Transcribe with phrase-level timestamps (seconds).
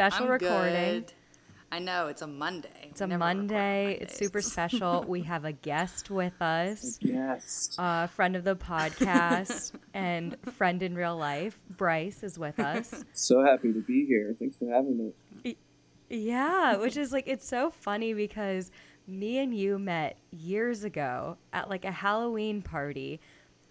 [0.00, 0.72] Special I'm recording.
[1.02, 1.12] good.
[1.70, 2.88] I know it's a Monday.
[2.90, 3.98] It's a Monday.
[4.00, 4.78] It's super special.
[4.78, 5.04] special.
[5.04, 7.76] we have a guest with us, Yes.
[7.78, 11.60] a friend of the podcast and friend in real life.
[11.76, 13.04] Bryce is with us.
[13.12, 14.34] So happy to be here.
[14.38, 15.12] Thanks for having
[15.44, 15.56] me.
[16.08, 18.70] Yeah, which is like it's so funny because
[19.06, 23.20] me and you met years ago at like a Halloween party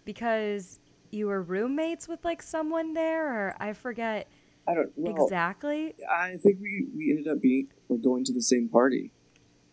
[0.06, 4.28] because you were roommates with like someone there or I forget
[4.68, 5.96] I don't well, exactly.
[6.10, 9.12] I think we, we ended up being like going to the same party.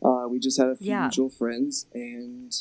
[0.02, 1.02] Uh, we just had a few Yeah.
[1.02, 2.54] mutual friends and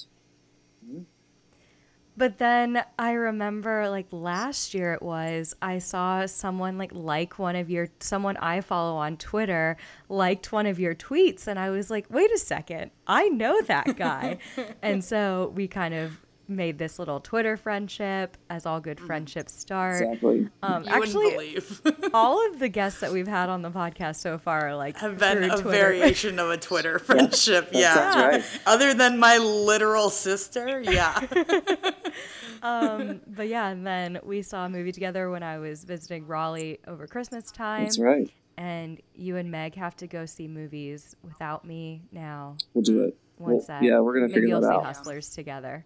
[2.18, 7.58] But then I remember like last year it was I saw someone like like one
[7.58, 9.76] of your someone I follow on Twitter
[10.08, 12.92] liked one of your tweets and I was like, "Wait a second.
[13.06, 14.38] I know that guy."
[14.82, 20.02] and so we kind of made this little Twitter friendship as all good friendships start.
[20.04, 20.48] exactly.
[20.62, 21.82] Um You actually believe.
[22.14, 25.18] all of the guests that we've had on the podcast so far are like Have
[25.18, 25.70] been a Twitter.
[25.70, 27.72] variation of a Twitter friendship.
[27.72, 28.26] that yeah.
[28.28, 28.44] right.
[28.66, 30.82] Other than my literal sister.
[30.82, 31.20] Yeah.
[32.64, 36.80] um but yeah, and then we saw a movie together when I was visiting Raleigh
[36.88, 37.84] over Christmas time.
[37.84, 38.30] That's right.
[38.58, 42.56] and you and Meg have to go see movies without me now.
[42.74, 43.18] We'll do it.
[43.38, 44.86] Once Well, that, yeah, we're gonna maybe figure you'll see.
[44.86, 45.86] Hustlers together.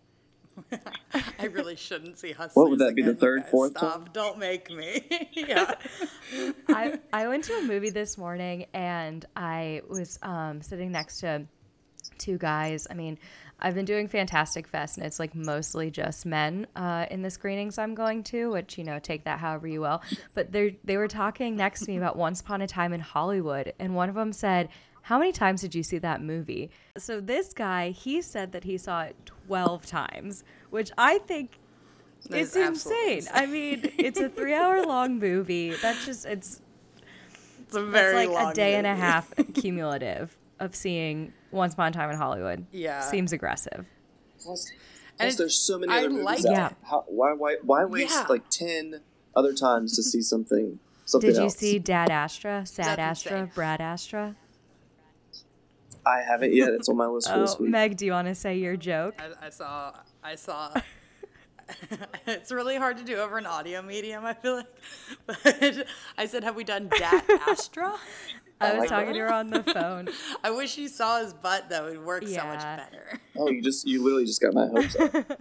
[1.40, 2.56] I really shouldn't see Hustlers.
[2.56, 3.52] What would that be, the again, third, guys.
[3.52, 4.14] fourth Stop.
[4.14, 5.08] Don't make me.
[5.34, 5.76] yeah.
[6.68, 11.46] I I went to a movie this morning and I was um, sitting next to
[12.18, 12.88] two guys.
[12.90, 13.18] I mean,
[13.60, 17.78] I've been doing Fantastic Fest and it's like mostly just men uh, in the screenings
[17.78, 20.02] I'm going to, which you know take that however you will.
[20.34, 23.73] But they they were talking next to me about Once Upon a Time in Hollywood,
[23.80, 24.70] and one of them said.
[25.03, 26.70] How many times did you see that movie?
[26.98, 29.15] So this guy, he said that he saw it
[29.48, 31.58] 12 times, which I think
[32.30, 33.33] That it's is absolutely insane.
[33.33, 35.71] I mean, it's a 3-hour long movie.
[35.82, 36.61] That's just it's
[37.61, 41.73] It's a very it's like long a day and a half cumulative of seeing Once
[41.73, 42.65] Upon a Time in Hollywood.
[42.71, 43.02] Yeah.
[43.02, 43.86] Seems aggressive.
[44.43, 44.70] Plus,
[45.20, 46.54] And plus there's so many I other like movies it.
[46.54, 46.76] out.
[46.83, 48.26] How, why why why waste Yeah.
[48.30, 49.02] like ten
[49.36, 51.36] other times to see something something else?
[51.36, 51.55] Did you else?
[51.58, 53.52] see Dad Astra, Sad That's Astra, insane.
[53.55, 54.36] Brad Astra?
[56.05, 56.70] I haven't yet.
[56.70, 57.70] It's on my list for Oh, this week.
[57.70, 59.20] Meg, do you want to say your joke?
[59.20, 59.93] I, I saw.
[60.23, 60.73] I saw.
[62.27, 64.26] it's really hard to do over an audio medium.
[64.26, 64.65] I feel like,
[65.27, 65.86] but
[66.17, 67.95] I said, "Have we done Dat Astra?"
[68.61, 69.14] I was like talking that.
[69.14, 70.09] to her on the phone.
[70.43, 71.70] I wish you saw his butt.
[71.70, 73.20] That would work so much better.
[73.38, 75.39] Oh, you just you literally just got my hopes up.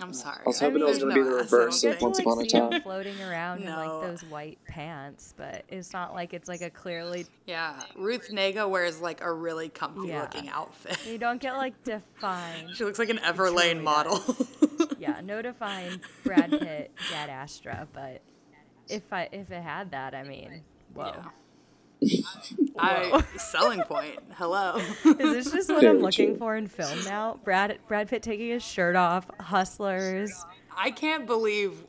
[0.00, 0.40] I'm sorry.
[0.44, 2.00] I was hoping it was gonna be the ass, I don't reverse of get think.
[2.00, 2.82] to Once Upon a Time.
[2.82, 7.26] floating around in like those white pants, but it's not like it's like a clearly.
[7.46, 10.22] Yeah, Ruth Negga wears like a really comfy Yeah.
[10.22, 10.98] looking outfit.
[11.06, 12.70] You don't get like defined.
[12.74, 14.20] She looks like an truly Everlane model.
[14.98, 18.20] Yeah, no defined Brad Pitt, Dad Astra, but
[18.88, 20.62] if I if it had that, I mean,
[20.94, 21.06] whoa.
[21.16, 21.24] Yeah.
[22.78, 24.18] I selling point.
[24.34, 24.76] Hello.
[24.76, 26.38] Is this just what Very I'm looking true.
[26.38, 27.38] for in film now?
[27.44, 30.32] Brad Brad Pitt taking his shirt off, hustlers.
[30.76, 31.84] I can't believe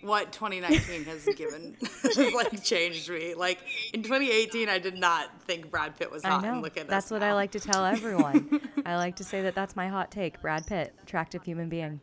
[0.00, 3.34] what 2019 has given has like changed me.
[3.34, 3.58] Like
[3.92, 6.42] in 2018, I did not think Brad Pitt was I hot.
[6.42, 6.52] know.
[6.52, 7.30] And look at That's this what now.
[7.30, 8.60] I like to tell everyone.
[8.86, 10.40] I like to say that that's my hot take.
[10.40, 12.00] Brad Pitt, attractive human being.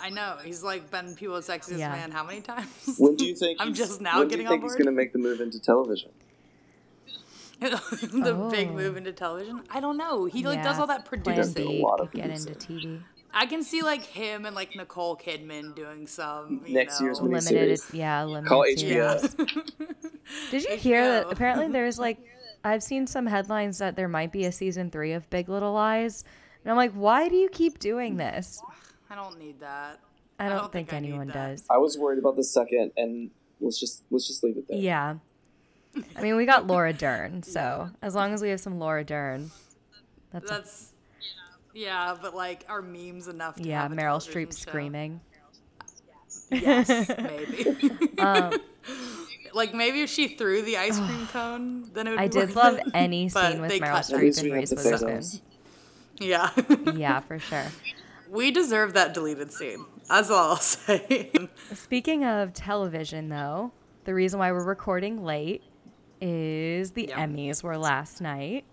[0.00, 1.92] I know he's like been people's sexiest Yeah.
[1.92, 2.96] man how many times?
[2.98, 4.72] When do you think I'm he's- just now when getting do you on think he's
[4.72, 4.78] board?
[4.84, 6.10] going to make the move into television?
[7.60, 7.80] the
[8.36, 8.50] oh.
[8.50, 8.72] big Oh.
[8.72, 9.62] move into television.
[9.70, 10.24] I don't know.
[10.26, 11.54] He like does all that Plan producing.
[11.68, 12.52] B a lot of could get producing.
[12.54, 13.00] into TV.
[13.32, 17.20] I can see like him and like Nicole Kidman doing some you Next know, year's
[17.20, 17.94] Limited, Miniseries.
[17.94, 18.48] yeah, limited.
[18.48, 18.82] Call series.
[18.84, 19.38] HBO.
[19.38, 19.90] Yeah.
[20.50, 21.32] Did you hear that?
[21.32, 22.18] Apparently, there's like,
[22.64, 26.24] I've seen some headlines that there might be a season three of Big Little Lies,
[26.64, 28.62] and I'm like, why do you keep doing this?
[29.10, 30.00] I don't need that.
[30.38, 31.34] I don't, think, I need anyone that.
[31.50, 31.64] does.
[31.70, 33.30] I was worried about the second, and
[33.60, 34.76] let's just let's just leave it there.
[34.78, 35.16] Yeah.
[36.16, 39.50] I mean, we got Laura Dern, so as long as we have some Laura Dern,
[40.32, 40.92] that's, That's
[41.72, 43.56] yeah, but like are memes enough?
[43.56, 43.82] To yeah.
[43.82, 44.50] have Meryl Streep show?
[44.70, 45.20] screaming.
[46.50, 46.88] Yes,
[47.18, 48.18] maybe.
[48.18, 48.52] Um,
[49.54, 52.18] like maybe if she threw the ice cream cone, then it would.
[52.18, 52.86] I be did worth love it.
[52.92, 55.08] any scene with Meryl cut At least Streep we and have the Reese Witherspoon.
[55.08, 55.40] photos.
[56.18, 56.50] Yeah,
[56.96, 57.66] Yeah, for sure.
[58.34, 59.84] We deserve that deleted scene.
[60.08, 61.30] That's all I'll say.
[61.72, 63.72] Speaking of television, though,
[64.04, 65.62] the reason why we're recording late
[66.20, 67.26] is the Yeah.
[67.26, 68.64] Emmys were last night.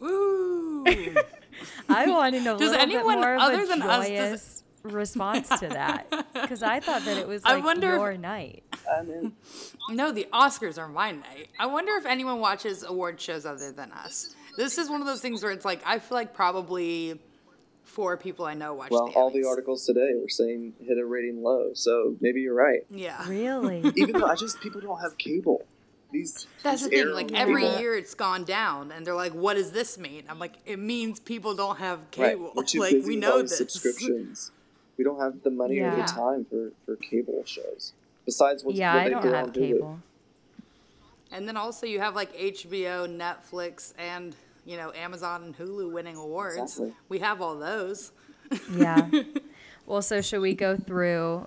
[0.00, 0.84] Woo!
[1.88, 4.60] I wanted a Does little anyone bit more of other a than us, does- joyous
[4.82, 8.62] response to that because I thought that it was I like wonder if- your night.
[8.98, 9.32] I mean,
[9.90, 11.48] No, the Oscars are my night.
[11.58, 14.34] I wonder if anyone watches award shows other than us.
[14.58, 17.18] This is one of those things where it's like I feel like probably
[17.84, 18.90] Four people I know watch.
[18.90, 22.54] Well, the all the articles today were saying hit a rating low, so maybe you're
[22.54, 22.84] right.
[22.90, 23.26] Yeah.
[23.28, 23.82] Really?
[23.96, 25.64] Even though I just people don't have cable.
[26.10, 27.08] These That's the thing.
[27.10, 30.38] Like every people- year, it's gone down, and they're like, "What does this mean?" I'm
[30.38, 32.52] like, "It means people don't have Right, cable.
[32.54, 34.50] we're too like busy we know this." subscriptions.
[34.96, 37.92] We don't have the money or the time for, for cable shows.
[38.24, 39.54] Besides what's yeah, what I they don't have on Hulu.
[39.54, 39.98] cable.
[41.32, 46.16] And then also you have like HBO, Netflix, and you know Amazon and Hulu winning
[46.16, 46.78] awards.
[46.78, 46.92] Exactly.
[47.08, 48.12] We have all those.
[48.72, 49.08] Yeah.
[49.86, 51.46] well, so should we go through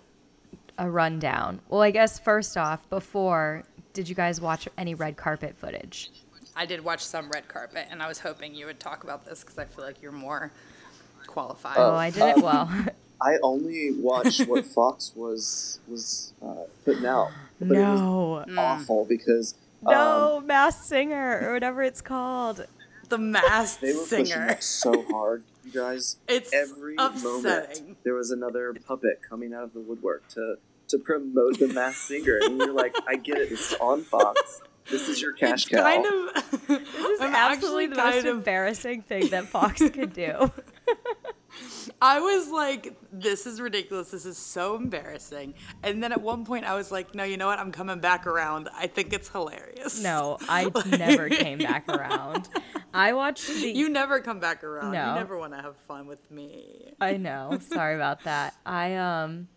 [0.77, 1.59] a rundown?
[1.69, 6.11] Well, I guess first off, before, did you guys watch any red carpet footage?
[6.55, 9.41] I did watch some red carpet, and I was hoping you would talk about this
[9.41, 10.51] because I feel like you're more
[11.27, 11.77] qualified.
[11.77, 12.69] Oh, I did it well.
[13.21, 17.29] I only watched what Fox was was uh, putting out.
[17.59, 19.55] But it was awful because
[19.85, 22.65] um, No, Mass Singer or whatever it's called.
[23.09, 24.47] The masked they were pushing singer.
[24.51, 26.17] it so hard, you guys.
[26.27, 27.23] It's Every upsetting.
[27.43, 30.55] moment there was another puppet coming out of the woodwork to
[30.89, 33.51] to promote the masked singer, and you're like, I get it.
[33.51, 34.61] it's on Fox.
[34.89, 35.81] This is your cash It's cow.
[35.83, 36.33] kind of.
[36.67, 40.49] This is I'm absolutely actually the most of embarrassing thing that Fox could do.
[42.01, 44.11] I was like, this is ridiculous.
[44.11, 45.53] This is so embarrassing.
[45.83, 47.59] And then at one point, I was like, no, you know what?
[47.59, 48.69] I'm coming back around.
[48.73, 50.01] I think it's hilarious.
[50.01, 52.49] No, I never came back around.
[52.93, 53.71] I watched the.
[53.71, 54.91] You never come back around.
[54.91, 55.09] No.
[55.09, 56.93] You never want to have fun with me.
[56.99, 57.57] I know.
[57.61, 58.55] Sorry about that.
[58.65, 59.47] I um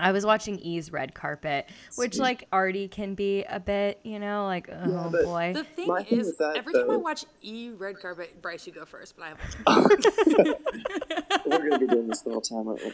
[0.00, 2.22] I was watching E's red carpet, which Sweet.
[2.22, 5.52] like already can be a bit, you know, like oh but boy.
[5.54, 8.84] The thing thing is, that, every time I watch E Red Carpet, Bryce, you go
[8.84, 9.38] first, but I have.
[11.46, 12.68] We're gonna be doing this the whole time.
[12.68, 12.92] aren't we?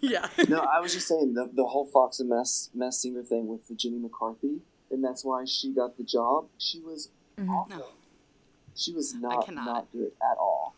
[0.00, 0.28] yeah.
[0.48, 3.66] No, I was just saying the, the whole Fox and Mess Mess Singer thing with
[3.68, 4.60] the Jenny McCarthy,
[4.90, 6.46] and that's why she got the job.
[6.58, 7.48] She was Mhm.
[7.50, 7.78] awful.
[7.78, 7.84] No.
[8.76, 10.74] She was not not good at all.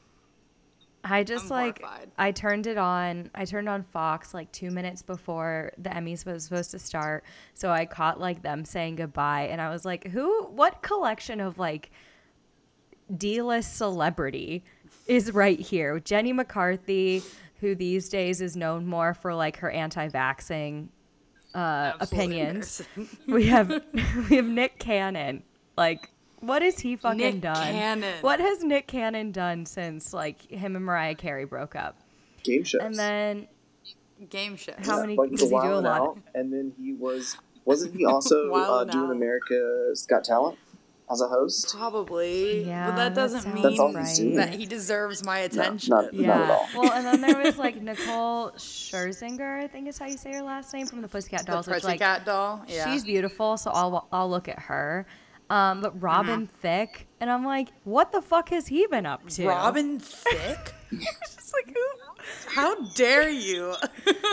[1.08, 2.10] I just I'm like horrified.
[2.18, 3.30] I turned it on.
[3.34, 7.24] I turned on Fox like 2 minutes before the Emmys was supposed to start.
[7.54, 11.58] So I caught like them saying goodbye and I was like, "Who what collection of
[11.58, 11.90] like
[13.16, 14.64] D-list celebrity
[15.06, 16.00] is right here?
[16.00, 17.22] Jenny McCarthy,
[17.60, 20.88] who these days is known more for like her anti-vaxing
[21.54, 22.82] uh, opinions.
[23.26, 23.68] we have
[24.30, 25.42] we have Nick Cannon.
[25.76, 27.56] Like, what has he fucking Nick done?
[27.72, 28.14] Cannon.
[28.20, 31.98] What has Nick Cannon done since like him and Mariah Carey broke up?
[32.42, 32.80] Game shows.
[32.82, 33.48] And then
[34.30, 34.72] Game show.
[34.84, 36.00] How many- like does the he do a lot?
[36.00, 40.56] Out, and then he was wasn't he also uh, doing America's Got Talent
[41.10, 41.74] as a host?
[41.76, 42.64] Probably.
[42.64, 44.36] Yeah, but that that doesn't sounds mean That's all he's doing.
[44.36, 45.90] that he deserves my No, attention.
[45.90, 46.50] not, not at yeah.
[46.74, 46.82] all.
[46.82, 50.42] well, and then there was like Nicole Scherzinger, I think is how you say her
[50.42, 51.66] last name from the Pussycat the Dolls.
[51.66, 52.64] which like Pussycat doll.
[52.68, 52.90] Yeah.
[52.92, 55.06] she's beautiful, so I'll I'll look at her.
[55.48, 56.56] Um, but Robin Mm-hmm.
[56.60, 59.46] Thicke, and I'm like, what the fuck has he been up to?
[59.46, 60.72] Robin Thicke.
[60.90, 61.86] Just like who?
[62.48, 63.74] How dare you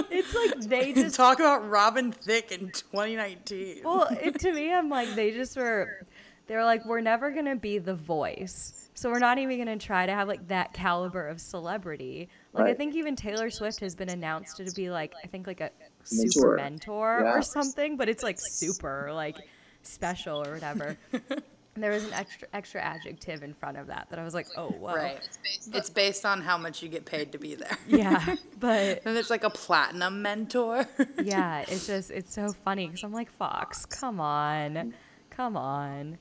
[0.10, 3.82] It's like they just talk about Robin Thicke in 2019?
[3.84, 6.08] well, it, to me, I'm like, they just were,
[6.48, 8.90] they're like, we're never going to be the voice.
[8.96, 12.30] So we're not even going to try to have like that caliber of celebrity.
[12.54, 15.62] Like, I think even Taylor Swift has been announced to be like, I think like
[15.62, 15.72] a
[16.04, 17.18] super Mentor.
[17.18, 17.32] mentor Yeah.
[17.34, 19.38] or something, but it's like super, like
[19.84, 20.98] special or whatever.
[21.76, 24.74] there was an extra extra adjective in front of that that I was like, oh,
[24.80, 24.96] well.
[24.96, 25.20] Right.
[25.74, 27.78] It's based on how much you get paid to be there.
[27.88, 30.86] Yeah, but Then there's like a platinum mentor.
[31.22, 34.94] yeah, it's just it's so funny because I'm like Fox, come on,
[35.30, 36.18] come on.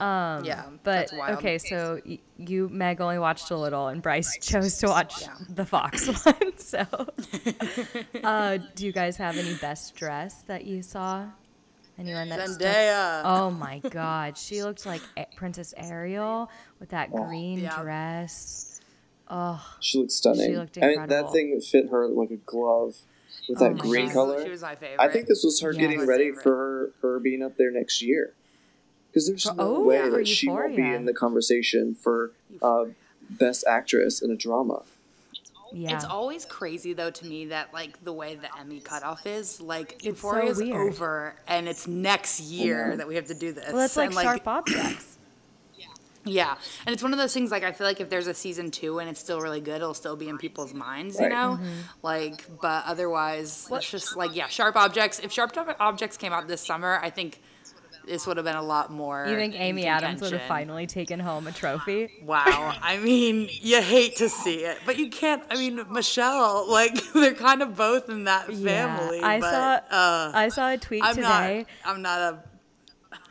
[0.00, 1.38] Um, Yeah, but that's wild.
[1.38, 5.34] okay, so y- you Meg only watched a little, and Bryce chose to watch Yeah.
[5.48, 6.58] the Fox one.
[6.58, 6.84] So,
[8.24, 11.26] uh, do you guys have any best dress that you saw?
[11.98, 13.22] Anyone that's Zendaya.
[13.24, 15.02] Oh my God, she looked like
[15.36, 17.24] Princess Ariel with that Oh.
[17.26, 17.80] green Yeah.
[17.82, 18.80] dress.
[19.28, 20.50] Oh, She looked stunning.
[20.50, 22.96] She looked I mean, that thing fit her like a glove
[23.48, 24.12] with Oh that green God.
[24.12, 24.44] color.
[24.44, 25.00] She was my favorite.
[25.00, 25.80] I think this was her Yeah.
[25.80, 26.42] getting ready favorite.
[26.42, 28.34] for her, her being up there next year.
[29.08, 32.32] Because there's no oh, way yeah, for that she won't be in the conversation for
[32.60, 32.86] uh,
[33.30, 34.82] best actress in a drama.
[35.74, 35.94] Yeah.
[35.94, 39.60] It's always crazy though to me that like the way the Emmy cutoff is.
[39.60, 40.92] Like It's so Euphoria's weird.
[40.92, 42.96] over and it's next year know.
[42.96, 43.66] that we have to do this.
[43.68, 45.10] well, that's like, and, sharp objects.
[46.26, 47.50] Yeah, and it's one of those things.
[47.50, 49.92] Like I feel like if there's a season two and it's still really good, it'll
[49.92, 51.58] still be in people's minds, you know.
[51.60, 51.70] Mm-hmm.
[52.02, 55.18] Like, but otherwise, it's just like yeah, sharp objects.
[55.18, 57.42] If sharp objects came out this summer, I think
[58.06, 59.26] this would have been a lot more.
[59.28, 62.10] You think Amy Adams would have finally taken home a trophy?
[62.24, 65.42] Wow, I mean, you hate to see it, but you can't.
[65.50, 69.18] I mean, Michelle, like they're kind of both in that family.
[69.18, 69.50] Yeah, I but,
[69.90, 71.66] saw Uh, I saw a tweet I'm today.
[71.84, 71.94] not.
[71.94, 72.38] I'm not a.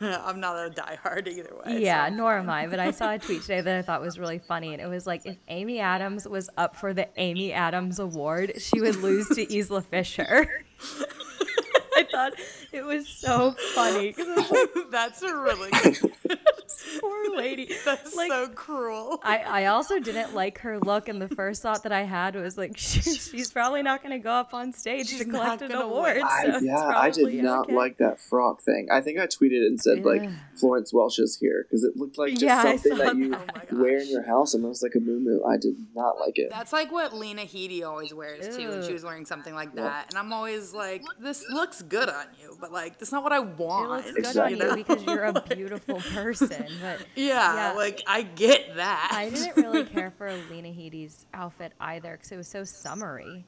[0.26, 1.80] I'm not a diehard either way.
[1.80, 2.14] Yeah, so.
[2.14, 2.66] nor am I.
[2.66, 5.06] But I saw a tweet today that I thought was really funny, and it was
[5.06, 9.56] like if Amy Adams was up for the Amy Adams Award, she would lose to
[9.56, 10.64] Isla Fisher.
[11.96, 12.34] I thought
[12.72, 14.14] it was so funny
[14.90, 16.12] That's a really good.
[17.00, 17.70] poor lady.
[17.84, 19.20] That's Like, so cruel.
[19.22, 22.56] I, I also didn't like her look, and the first thought that I had was
[22.58, 25.72] like, she, she's probably not going to go up on stage She's to collect an
[25.72, 26.16] award.
[26.16, 26.20] win.
[26.44, 27.74] So I, yeah, I did not okay.
[27.74, 28.88] like that frock thing.
[28.92, 32.32] I think I tweeted and said like Florence Welch is here because it looked like
[32.32, 33.68] just Yeah, something saw that you that.
[33.72, 36.38] Oh wear in your house and it was like a moo I did not like
[36.38, 36.50] it.
[36.50, 38.86] That's like what Lena Headey always wears too, when Ew.
[38.86, 40.06] she was wearing something like that.
[40.10, 43.40] And I'm always like, this looks good on you, but like, that's not what I
[43.40, 43.56] want.
[43.84, 43.90] It want.
[44.06, 44.62] looks good Exactly.
[44.62, 47.72] on you because you're a beautiful person, but Yeah, Yeah.
[47.72, 49.10] like I get that.
[49.12, 53.44] I didn't really care for Lena Headey's outfit either because it was so summery.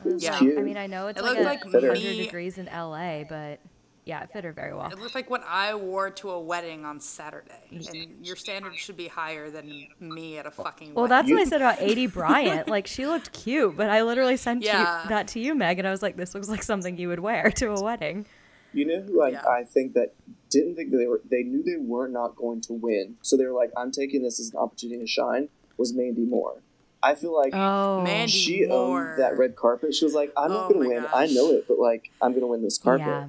[0.00, 0.32] I was Yeah.
[0.38, 2.66] like, I mean, I know it's It like, looked a like 100 me- degrees in
[2.66, 3.60] LA, but
[4.04, 4.88] yeah, it fit her very well.
[4.92, 8.96] It looked like what I wore to a wedding on Saturday, and your standards should
[8.96, 10.94] be higher than me at a fucking.
[10.94, 11.16] Well, wedding.
[11.16, 12.68] that's what I said about Aidy Bryant.
[12.68, 15.02] Like, she looked cute, but I literally sent Yeah.
[15.02, 17.18] you, that to you, Meg, and I was like, this looks like something you would
[17.20, 18.26] wear to a wedding.
[18.72, 19.42] You know who I, Yeah.
[19.48, 20.12] I think that
[20.60, 23.52] didn't think they were they knew they were not going to win, so they were
[23.52, 25.48] like, "I'm taking this as an opportunity to shine."
[25.78, 26.62] Was Mandy Moore?
[27.02, 29.10] I feel like Oh, Mandy she Moore.
[29.12, 29.94] owned that red carpet.
[29.94, 31.06] She was like, "I'm Oh not going to win.
[31.14, 33.26] I know it, but like, I'm going to win this carpet." yeah.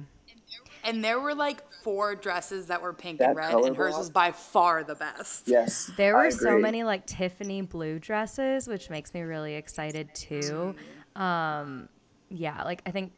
[0.84, 3.98] And there were like four dresses that were pink That and red, and hers block?
[3.98, 5.44] was by far the best.
[5.46, 10.08] Yes, There I were so many like Tiffany blue dresses, which makes me really excited
[10.14, 10.74] too.
[11.14, 11.88] Um,
[12.30, 13.12] yeah, like I think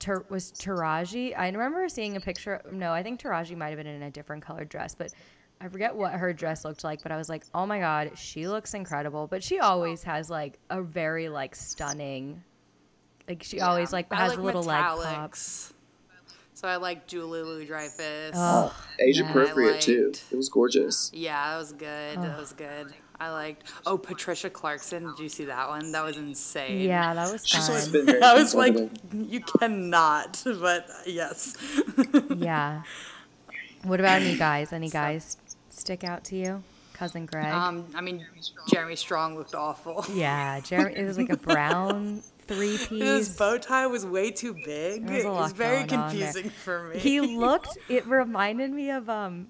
[0.00, 1.38] Tur- was Taraji.
[1.38, 2.60] I remember seeing a picture.
[2.72, 5.12] No, I think Taraji might have been in a different colored dress, but
[5.60, 7.02] I forget what her dress looked like.
[7.02, 9.26] But I was like, oh my god, she looks incredible.
[9.28, 12.42] But she always has like a very like stunning.
[13.28, 14.98] Like she always like I has like a little leg pop.
[14.98, 15.72] metallics.
[16.54, 18.32] So I like Julia Louis-Dreyfus.
[18.34, 19.30] Oh, age Yeah.
[19.30, 20.12] appropriate I too.
[20.30, 21.10] It was gorgeous.
[21.14, 22.18] Yeah, that was good.
[22.20, 22.92] That was good.
[23.20, 23.70] I liked.
[23.84, 25.04] Oh, Patricia Clarkson.
[25.04, 25.92] Did you see that one?
[25.92, 26.80] That was insane.
[26.80, 27.92] yeah, that was She's always fun.
[27.92, 28.74] been very I was like,
[29.12, 31.54] you cannot, but yes.
[32.36, 32.82] yeah.
[33.84, 34.72] What about any guys?
[34.72, 35.36] Any guys
[35.68, 36.62] stick out to you?
[36.94, 37.52] Cousin Greg.
[37.52, 38.26] Um, I mean,
[38.68, 40.04] Jeremy Strong looked awful.
[40.12, 40.96] Yeah, Jeremy.
[40.96, 43.02] It was like a brown three piece.
[43.02, 45.06] His bow tie was way too big.
[45.06, 46.26] There was it was very going on there.
[46.32, 46.98] confusing for me.
[46.98, 47.78] He looked.
[47.88, 49.48] It reminded me of um,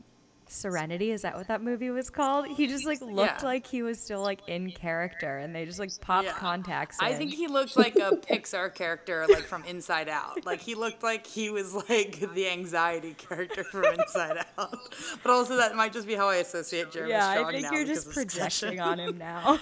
[0.50, 1.10] Serenity.
[1.12, 2.46] Is that what that movie was called?
[2.48, 3.46] He just like looked Yeah.
[3.48, 6.32] like he was still like in character, and they just like popped Yeah.
[6.34, 6.96] contacts.
[7.00, 10.44] I think he looked like a Pixar character, like from Inside Out.
[10.44, 14.76] Like he looked like he was like the anxiety character from Inside Out.
[15.22, 17.72] But also that might just be how I associate Jeremy Yeah, Strong I think now
[17.72, 19.58] you're just projecting on him now.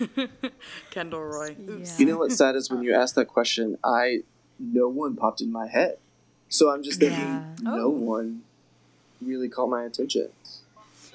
[0.90, 1.56] Kendall Roy.
[1.68, 2.00] Oops.
[2.00, 4.22] You know what's sad is when you ask that question, I
[4.58, 5.98] no one popped in my head.
[6.48, 7.54] So I'm just thinking, Yeah.
[7.62, 7.88] no Oh.
[7.90, 8.42] one
[9.26, 10.28] really caught my attention.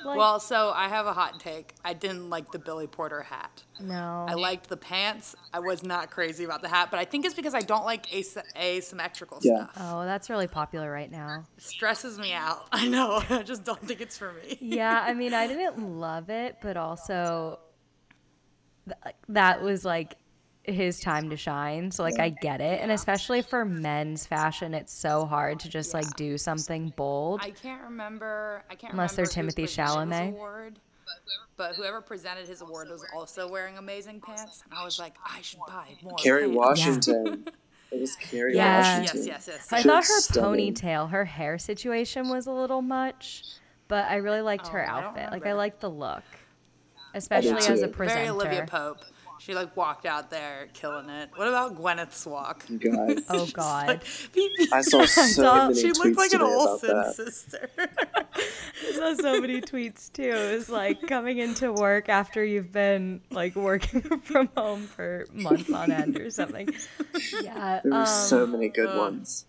[0.05, 1.73] Like, Well, so I have a hot take.
[1.83, 3.63] I didn't like the Billy Porter hat.
[3.81, 4.25] no.
[4.29, 5.35] I liked the pants.
[5.51, 8.13] I was not crazy about the hat, but I think it's because I don't like
[8.13, 9.69] as- asymmetrical Yeah.
[9.71, 9.71] stuff.
[9.79, 11.45] Oh, that's really popular right now.
[11.57, 12.67] It stresses me out.
[12.71, 13.23] I know.
[13.29, 14.57] I just don't think it's for me.
[14.61, 17.59] Yeah, I mean, I didn't love it, but also
[18.87, 20.15] th- that was like
[20.67, 21.89] his time to shine.
[21.91, 25.93] So like I get it, and especially for men's fashion, it's so hard to just
[25.93, 27.39] like do something bold.
[27.43, 28.63] I can't remember.
[28.69, 30.29] I can't Unless they're Timothy presented Chalamet.
[30.29, 30.79] Award,
[31.55, 35.41] but whoever presented his award was also wearing amazing pants, and I was like, I
[35.41, 36.15] should buy more.
[36.17, 36.55] Kerry pants.
[36.57, 37.47] Washington.
[37.89, 38.65] It was Kerry Yeah.
[38.81, 39.27] Yes, Washington.
[39.27, 39.71] yes, yes, yes.
[39.71, 40.73] I She thought her stunning.
[40.73, 43.45] ponytail, her hair situation was a little much,
[43.87, 45.23] but I really liked her Oh, I outfit.
[45.23, 45.53] Like I remember.
[45.55, 46.23] liked the look,
[47.13, 47.73] especially as too.
[47.75, 48.65] a Very Olivia presenter.
[48.65, 48.97] Pope.
[49.47, 51.29] She like walked out there killing it.
[51.37, 52.65] What about Gwyneth's walk?
[52.67, 53.23] You guys.
[53.29, 54.01] Oh God.
[54.73, 57.15] I saw so saw- many she tweets looked like an today about Olsen that.
[57.15, 57.69] sister.
[57.77, 60.23] I saw so many tweets too.
[60.35, 65.71] It was like coming into work after you've been like working from home for months
[65.71, 66.67] on end or something.
[67.41, 67.79] Yeah.
[67.83, 69.45] There were um, so many good ones.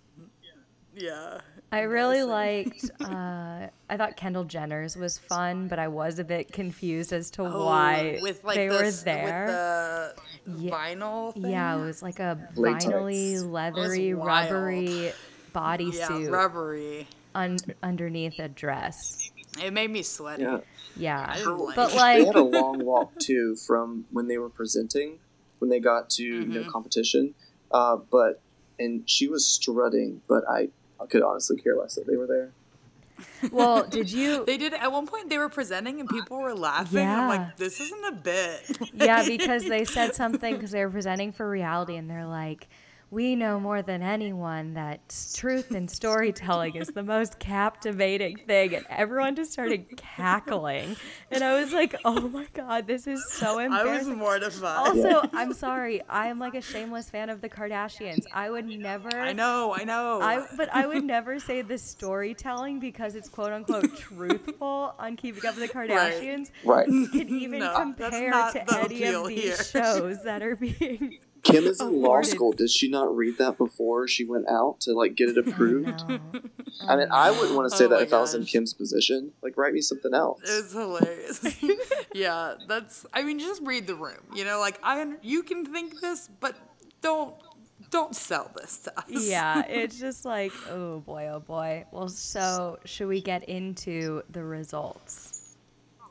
[0.94, 1.40] yeah.
[1.70, 2.90] I really liked.
[3.00, 7.42] Uh, I thought Kendall Jenner's was fun, but I was a bit confused as to
[7.44, 10.14] why Oh, with like they the, were there.
[10.46, 11.46] with the Ye- vinyl thing.
[11.50, 12.84] Yeah, it was like a Latex.
[12.84, 14.26] vinyl, leathery, wild.
[14.52, 15.12] rubbery yeah,
[15.54, 17.08] bodysuit rubbery.
[17.34, 19.30] un- underneath a dress.
[19.62, 20.42] It made me sweaty.
[20.42, 20.58] Yeah.
[20.96, 21.96] Yeah, I like but it.
[21.96, 25.18] They had a long walk too from when they were presenting,
[25.60, 26.52] when they got to you Mm-hmm.
[26.52, 27.34] know competition.
[27.70, 28.40] Uh, but
[28.78, 30.68] and she was strutting, but I, I
[31.06, 32.50] could honestly care less that they were there.
[33.50, 34.44] well, did you?
[34.44, 35.28] They did at one point.
[35.30, 37.06] They were presenting and people were laughing.
[37.06, 37.28] I'm Yeah.
[37.28, 38.78] like, this isn't a bit.
[38.94, 42.68] yeah, because they said something because they were presenting for reality, and they're like,
[43.10, 45.00] we know more than anyone that
[45.34, 48.74] truth and storytelling is the most captivating thing.
[48.74, 50.96] And everyone just started cackling.
[51.30, 54.08] And I was like, oh my God, this is so embarrassing.
[54.08, 54.88] I was mortified.
[54.88, 56.02] Also, I'm sorry.
[56.08, 58.24] I am like a shameless fan of the Kardashians.
[58.32, 59.08] I would never.
[59.08, 60.20] I know, I know.
[60.20, 65.46] I, but I would never say the storytelling because it's quote unquote truthful on Keeping
[65.46, 66.50] Up with the Kardashians.
[66.64, 66.86] Right.
[66.86, 69.64] Can even No, compare to any of these here.
[69.82, 71.18] shows that are being.
[71.42, 72.52] Kim is in law school.
[72.52, 76.08] Did she not read that before she went out to like get it approved?
[76.08, 76.18] No.
[76.86, 78.44] I mean, I wouldn't want to say Oh that my if I was in.
[78.44, 79.32] Kim's position.
[79.42, 80.40] Like, write me something else.
[80.44, 81.56] It's hilarious.
[82.14, 83.06] yeah, that's.
[83.12, 84.20] I mean, just read the room.
[84.34, 86.54] You know, like I, un- you can think this, but
[87.00, 87.34] don't,
[87.90, 89.06] don't sell this to us.
[89.08, 91.84] Yeah, it's just like, oh boy, oh boy.
[91.92, 95.37] Well, so should we get into the results?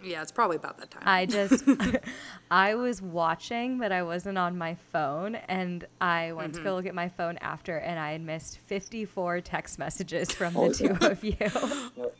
[0.04, 1.04] Yeah, it's probably about that time.
[1.06, 1.64] I just,
[2.52, 6.76] I was watching, but I wasn't on my phone, and I went to go mm-hmm.
[6.76, 11.06] look at my phone after, and I had missed 54 text messages from the two
[11.06, 11.36] of you.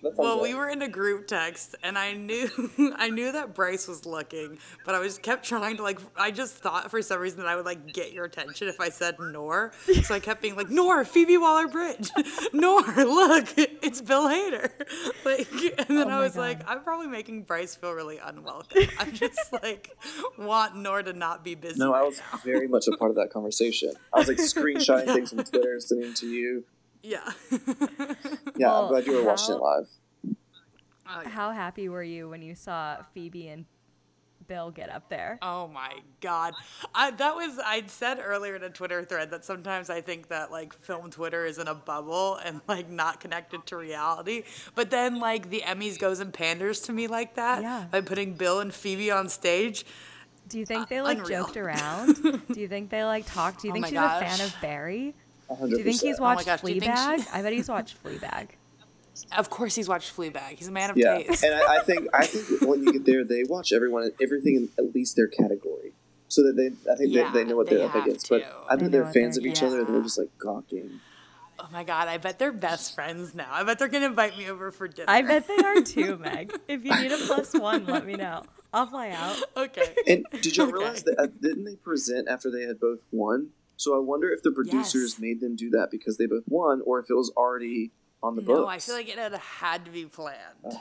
[0.18, 2.50] well, we were in a group text, and I knew,
[2.96, 6.00] I knew that Bryce was looking, but I was kept trying to like.
[6.16, 8.90] I just thought for some reason that I would like get your attention if I
[8.90, 9.72] said Nor,
[10.04, 12.10] so I kept being like Nor, Phoebe Waller-Bridge,
[12.54, 14.72] Nor, look, it's Bill Hader,
[15.26, 15.48] like,
[15.88, 16.42] and then Oh I was God.
[16.42, 18.84] like, I'm probably making Bryce feel really unwelcome.
[19.00, 19.96] I'm just like
[20.38, 21.80] want Nor to not be busy.
[21.80, 22.40] No, I was now.
[22.44, 23.94] very much a part of that conversation.
[24.14, 26.64] I was like screenshotting things from Twitter, sending to you.
[27.04, 27.20] Yeah.
[27.52, 29.88] Yeah, Well, I'm glad you were watching it live.
[31.10, 31.30] Oh.
[31.30, 33.66] How happy were you when you saw Phoebe and
[34.48, 35.38] Bill get up there?
[35.42, 36.54] Oh my god.
[36.96, 40.52] I that was I'd said earlier in a Twitter thread that sometimes I think that
[40.52, 44.44] like film Twitter is in a bubble and like not connected to reality.
[44.76, 47.86] But then like the Emmys goes and panders to me like that Yeah.
[47.92, 49.86] by putting Bill and Phoebe on stage.
[50.50, 51.44] Do you think uh, they like unreal.
[51.46, 52.16] joked around?
[52.52, 53.62] Do you think they like talked?
[53.62, 55.14] Do you Oh think my she's a fan of Barry?
[55.50, 55.60] 100%.
[55.70, 57.28] Do you think he's oh my watched gosh, do you think she- Fleabag?
[57.34, 58.48] I bet he's watched Fleabag.
[59.36, 60.58] Of course he's watched Fleabag.
[60.58, 61.44] He's a man of Yeah, taste.
[61.44, 64.70] and I, I think I think when you get there, they watch everyone everything in
[64.86, 65.94] at least their category,
[66.28, 68.28] so that they I think Yeah, they, they know what they they're up against.
[68.28, 68.40] to.
[68.40, 71.02] But I They bet they're fans of each other, and they're just like gawking.
[71.60, 73.48] oh my god, I bet they're best friends now.
[73.52, 75.06] I bet they're gonna invite me over for dinner.
[75.10, 76.52] I bet they are too, Meg.
[76.68, 78.44] If you need a plus one, let me know.
[78.74, 79.38] I'll fly out.
[79.56, 79.96] okay.
[80.08, 80.74] And did you Okay.
[80.74, 83.50] realize that uh, didn't they present after they had both won?
[83.78, 85.20] So I wonder if the producers Yes.
[85.20, 87.92] made them do that because they both won, or if it was already
[88.24, 88.60] on the books.
[88.60, 90.78] No, I feel like it had had to be planned.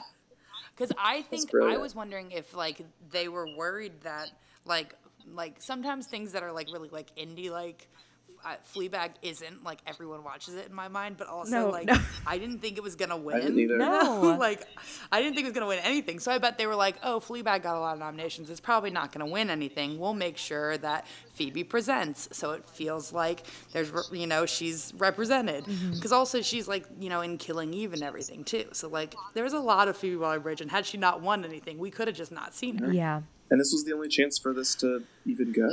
[0.75, 4.31] Because I think I was wondering if like they were worried that
[4.65, 4.95] like
[5.33, 7.87] like sometimes things that are like really like indie like.
[8.45, 11.97] Uh, Fleabag isn't like everyone watches it in my mind, but also No, like no.
[12.25, 13.41] I didn't think it was gonna win.
[13.41, 13.77] didn't either.
[13.77, 14.37] No.
[14.39, 14.65] like
[15.11, 16.19] I didn't think it was gonna win anything.
[16.19, 18.49] So I bet they were like, "Oh, Fleabag got a lot of nominations.
[18.49, 19.99] It's probably not gonna win anything.
[19.99, 24.93] We'll make sure that Phoebe presents, so it feels like there's, re- you know, she's
[24.97, 25.65] represented.
[25.65, 25.93] Mm-hmm.
[25.93, 28.65] Because also she's like, you know, in Killing Eve and everything too.
[28.71, 31.77] So like, there was a lot of Phoebe Waller-Bridge, and had she not won anything,
[31.77, 32.91] we could have just not seen her.
[32.91, 33.21] Yeah.
[33.51, 35.69] and this was the only chance for this to even go.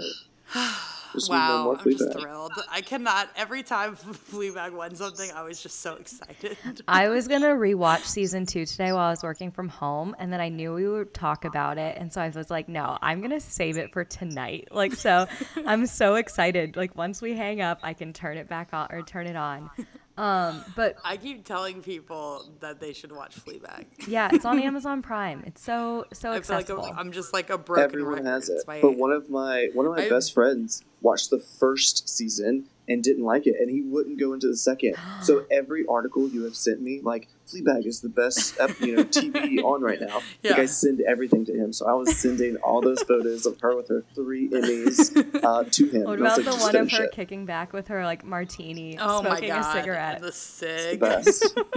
[1.14, 2.52] There's no Wow, more I'm just thrilled.
[2.68, 3.30] I cannot.
[3.36, 3.96] Every time
[4.32, 6.56] Fleabag won something, I was just so excited.
[6.88, 10.40] I was gonna rewatch season two today while I was working from home, and then
[10.40, 13.38] I knew we would talk about it, and so I was like, "No, I'm gonna
[13.40, 15.26] save it for tonight." Like, so
[15.64, 16.76] I'm so excited.
[16.76, 19.70] Like, once we hang up, I can turn it back on or turn it on.
[20.16, 23.86] Um, but I keep telling people that they should watch Fleabag.
[24.06, 25.42] yeah, it's on Amazon Prime.
[25.46, 26.84] It's so so I feel like accessible.
[26.86, 28.26] I'm, I'm just like a broken Everyone record.
[28.26, 28.62] has it.
[28.66, 32.66] My- But one of my one of my I- best friends watched the first season
[32.88, 34.94] and didn't like it, and he wouldn't go into the second.
[35.22, 39.62] So every article you have sent me, like Fleabag is the best you know TV
[39.64, 40.16] on right now.
[40.16, 40.56] Like Yeah.
[40.56, 43.88] I send everything to him, so I was sending all those photos of her with
[43.88, 46.04] her three Emmys uh, to him.
[46.04, 48.04] what And I was about like, the one of her it." kicking back with her
[48.04, 50.20] like martini, oh my smoking god, a cigarette?
[50.22, 51.54] the The best,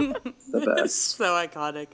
[0.52, 0.96] the best.
[1.16, 1.88] so iconic.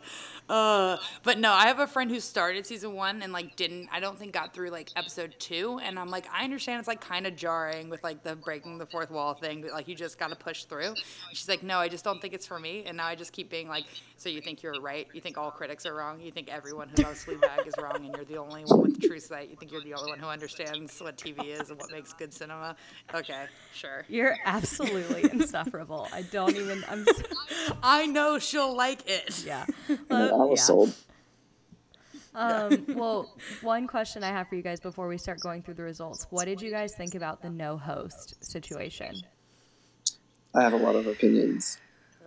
[0.48, 3.88] Uh, but no, I have a friend who started season one and like didn't.
[3.90, 7.00] I don't think got through like episode two, and I'm like, I understand it's like
[7.00, 10.18] kind of jarring with like the breaking the fourth wall thing, but like you just
[10.18, 10.88] got to push through.
[10.88, 10.96] And
[11.32, 12.84] she's like, no, I just don't think it's for me.
[12.86, 13.84] And now I just keep being like,
[14.16, 15.06] so you think you're right?
[15.14, 16.20] You think all critics are wrong?
[16.20, 19.08] You think everyone who loves Fleabag is wrong, and you're the only one with the
[19.08, 19.48] true sight?
[19.50, 22.32] You think you're the only one who understands what TV is and what makes good
[22.32, 22.76] cinema?
[23.14, 24.04] Okay, sure.
[24.08, 26.08] You're absolutely insufferable.
[26.12, 26.84] I don't even.
[26.88, 27.04] I'm.
[27.04, 27.22] So,
[27.82, 29.44] I know she'll like it.
[29.44, 29.64] yeah.
[30.40, 30.64] I was yeah.
[30.64, 30.94] sold.
[32.34, 35.82] Um, well, one question I have for you guys before we start going through the
[35.84, 39.14] results: What did you guys think about the no host situation?
[40.54, 41.78] I have a lot of opinions.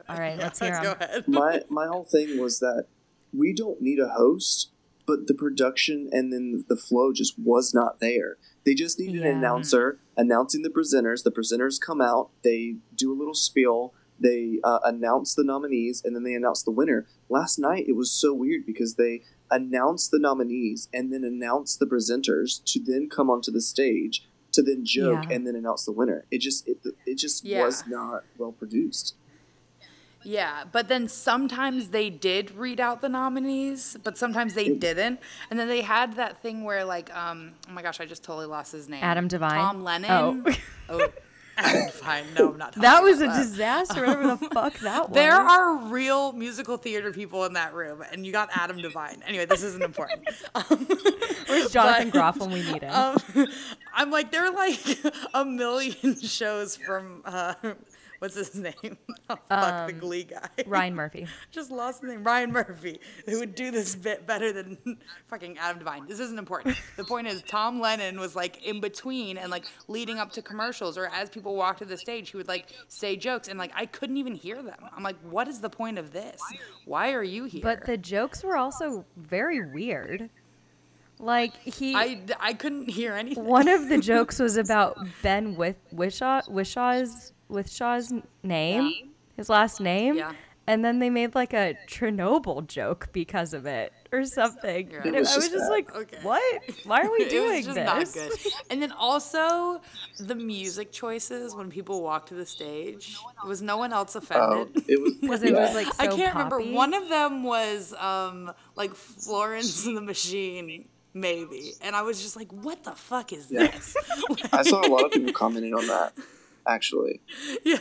[0.08, 0.98] All right, let's hear Go them.
[1.02, 1.28] ahead.
[1.28, 2.86] my my whole thing was that
[3.34, 4.70] we don't need a host,
[5.06, 8.38] but the production and then the flow just was not there.
[8.66, 9.26] They just need Yeah.
[9.28, 11.24] an announcer announcing the presenters.
[11.24, 16.16] The presenters come out, they do a little spiel, they uh, announce the nominees, and
[16.16, 17.06] then they announce the winner.
[17.30, 21.86] Last night it was so weird because they announced the nominees and then announced the
[21.86, 25.36] presenters to then come onto the stage to then joke Yeah.
[25.36, 26.26] and then announce the winner.
[26.32, 27.64] It just it, it just Yeah.
[27.66, 29.16] was not well produced.
[30.24, 35.20] Yeah, but then sometimes they did read out the nominees, but sometimes they didn't.
[35.50, 38.48] And then they had that thing where like um oh my gosh, I just totally
[38.48, 39.04] lost his name.
[39.04, 39.52] Adam Devine?
[39.56, 40.44] Tom Lennon.
[40.50, 40.56] Oh.
[40.90, 41.08] Oh,
[41.58, 42.26] Adam Devine.
[42.38, 43.38] No, I'm not talking That was a that.
[43.38, 45.16] disaster, whatever the fuck that was.
[45.16, 49.22] There are real musical theater people in that room, and you got Adam Devine.
[49.28, 50.22] Anyway, this isn't important.
[50.56, 50.88] Um,
[51.48, 52.94] Where's Jonathan Groff when we need him?
[52.94, 53.18] um,
[53.94, 54.80] I'm like, there are like
[55.34, 57.54] a million shows from uh,
[58.20, 58.98] what's his name?
[59.30, 60.48] Oh, fuck the um, Glee guy.
[60.66, 61.28] Ryan Murphy.
[61.52, 62.24] Just lost the name.
[62.24, 64.78] Ryan Murphy, who would do this bit better than
[65.26, 66.08] fucking Adam Devine.
[66.08, 66.78] This isn't important.
[66.96, 70.98] The point is, Tom Lennon was like in between and like leading up to commercials,
[70.98, 73.86] or as people walked to the stage, he would like say jokes, and like I
[73.86, 74.78] couldn't even hear them.
[74.96, 76.42] I'm like, what is the point of this?
[76.86, 77.62] Why are you here?
[77.62, 80.30] But the jokes were also very weird.
[81.20, 83.44] Like he I, I couldn't hear anything.
[83.44, 90.16] one of the jokes was about Ben with Whishaw Whishaw's Whishaw's name, his last name.
[90.16, 90.34] Yeah.
[90.70, 94.92] And then they made like a Chernobyl joke because of it or something.
[94.92, 95.08] Yeah.
[95.08, 95.70] It was I was just just bad.
[95.70, 96.18] like, Okay.
[96.24, 96.62] what?
[96.84, 97.86] Why are we it doing was just this?
[97.86, 98.52] not good.
[98.70, 99.80] And then also
[100.20, 103.16] the music choices when people walked to the stage.
[103.48, 104.84] Was no one else Oh, offended?
[104.90, 105.60] it was Because it yeah.
[105.62, 106.60] was like so I can't remember.
[106.60, 112.36] One of them was um like Florence and the Machine, maybe, and I was just
[112.36, 113.68] like, "What the fuck is Yeah.
[113.68, 113.96] this?"
[114.52, 116.12] I saw a lot of people commenting on that.
[116.68, 117.22] Actually,
[117.64, 117.80] yeah,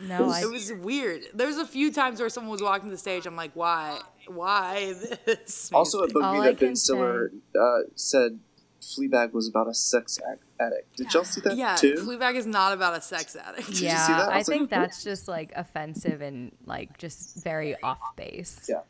[0.00, 1.22] No, I it was weird.
[1.32, 3.26] There's a few times where someone was walking the stage.
[3.26, 3.98] I'm like, "Why?
[4.26, 8.38] Why this?" also it music?" bugged me that Ben can Stiller uh, said
[8.82, 10.18] Fleabag was about a sex
[10.60, 10.96] addict.
[10.96, 11.94] Did y'all see that yeah, too?
[11.94, 13.68] Fleabag is not about a sex addict.
[13.68, 14.28] you see yeah, that?
[14.28, 17.98] I I was like, think "What?" that's just like offensive and like just very off
[18.16, 18.66] base.
[18.68, 18.80] Yeah.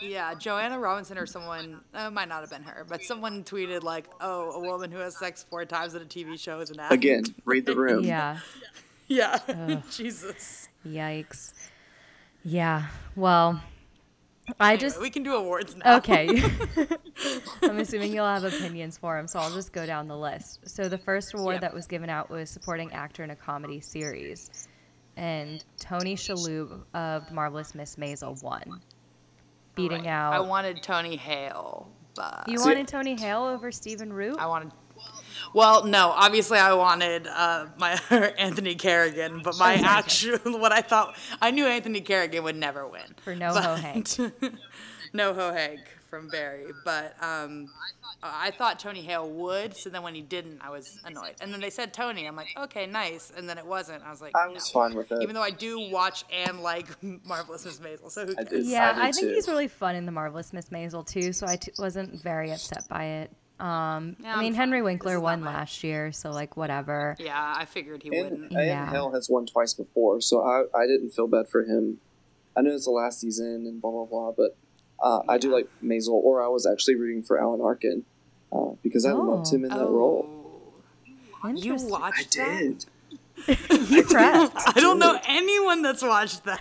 [0.00, 4.06] Yeah, Joanna Robinson or someone, uh, might not have been her, but someone tweeted like,
[4.20, 6.92] "Oh, a woman who has sex four times in a TV show is an addict."
[6.94, 8.04] Again, read the room.
[8.04, 8.38] Yeah.
[9.10, 9.38] Yeah.
[9.90, 10.68] Jesus.
[10.86, 11.54] Yikes.
[12.44, 12.88] Yeah.
[13.16, 13.62] Well,
[14.60, 15.96] I Anyway, just we can do awards now.
[15.96, 16.28] okay.
[17.62, 20.60] I'm assuming you'll have opinions for him, so I'll just go down the list.
[20.68, 21.60] So the first award Yep.
[21.62, 24.68] that was given out was supporting actor in a comedy series,
[25.16, 28.82] and Tony Shalhoub of The Marvelous Miss Maisel won,
[29.78, 30.10] beating Right.
[30.10, 30.34] out.
[30.34, 34.36] I wanted Tony Hale, but you wanted Tony Hale over Stephen Root?
[34.38, 34.72] I wanted.
[35.54, 37.92] Well, no, obviously I wanted uh, my
[38.38, 43.14] Anthony Carrigan, but my actual what I thought I knew Anthony Carrigan would never win
[43.24, 44.06] For NoHo Hank.
[45.14, 47.68] NoHo Hank from Barry, but um,
[48.22, 49.76] I thought Tony Hale would.
[49.76, 51.34] So then when he didn't, I was annoyed.
[51.40, 53.30] And then they said Tony, I'm like, okay, nice.
[53.36, 54.02] And then it wasn't.
[54.04, 54.80] I was like, I was no.
[54.80, 55.22] fine with it.
[55.22, 56.86] Even though I do watch and like
[57.24, 58.66] Marvelous Miss Maisel, so who I did.
[58.66, 59.34] Yeah, I I, think too.
[59.34, 62.88] he's really fun in The Marvelous Miss Maisel too, so I t- wasn't very upset
[62.88, 63.30] by it.
[63.60, 64.54] Um, Yeah, I I'm mean, fine.
[64.54, 67.16] Henry Winkler won my- last year, so like whatever.
[67.20, 68.52] Yeah, I figured he and, wouldn't.
[68.52, 68.90] and Yeah.
[68.90, 72.00] Hale has won twice before, so I, I didn't feel bad for him.
[72.56, 74.56] I know it's the last season and blah blah blah, but
[75.00, 78.04] uh, I do like Maisel, or I was actually rooting for Alan Arkin
[78.52, 79.54] uh, because I loved Oh.
[79.56, 80.28] him in that role.
[81.42, 81.94] Oh, you Interesting.
[81.94, 82.48] I watched that?
[82.48, 82.84] I did.
[83.46, 84.52] You prepped.
[84.76, 86.60] I don't know anyone that's watched that.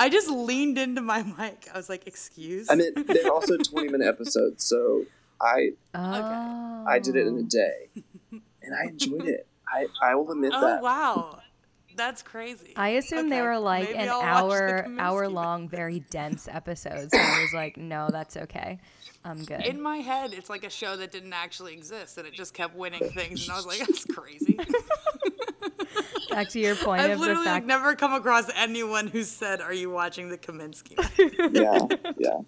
[0.00, 1.68] I just leaned into my mic.
[1.72, 5.04] I was like, "Excuse." I mean, they're also twenty minute episodes, so
[5.40, 6.84] I Oh.
[6.88, 7.88] I did it in a day,
[8.32, 9.46] and I enjoyed it.
[9.72, 10.82] I, I will admit oh that.
[10.82, 11.39] wow,
[12.00, 12.72] that's crazy.
[12.76, 17.12] I assumed they were like maybe an I'll hour hour long, very dense episodes.
[17.12, 18.78] So I was like, no, that's okay.
[19.22, 19.66] I'm good.
[19.66, 22.74] In my head, it's like a show that didn't actually exist, and it just kept
[22.74, 24.58] winning things, and I was like, "That's crazy."
[26.30, 27.66] Back to your point I've of the literally like, fact.
[27.66, 30.96] never come across anyone who said, "Are you watching the Kominsky?"
[31.52, 31.86] Yeah,
[32.18, 32.40] yeah.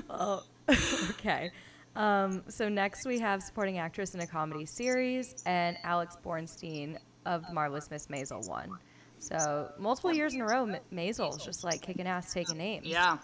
[0.10, 0.42] Oh,
[1.10, 1.52] okay.
[1.94, 7.46] Um, so next we have supporting actress in a comedy series, and Alex Borstein of
[7.46, 8.78] The Marvelous Miss Maisel won.
[9.20, 12.86] So multiple years in a row, M- Maisel's just like kicking ass, taking names.
[12.86, 13.18] Yeah,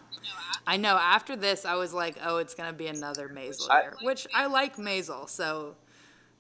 [0.66, 0.96] I know.
[0.96, 4.76] After this, I was like, "Oh, it's gonna be another Maisel I- which I like
[4.76, 5.76] Maisel, so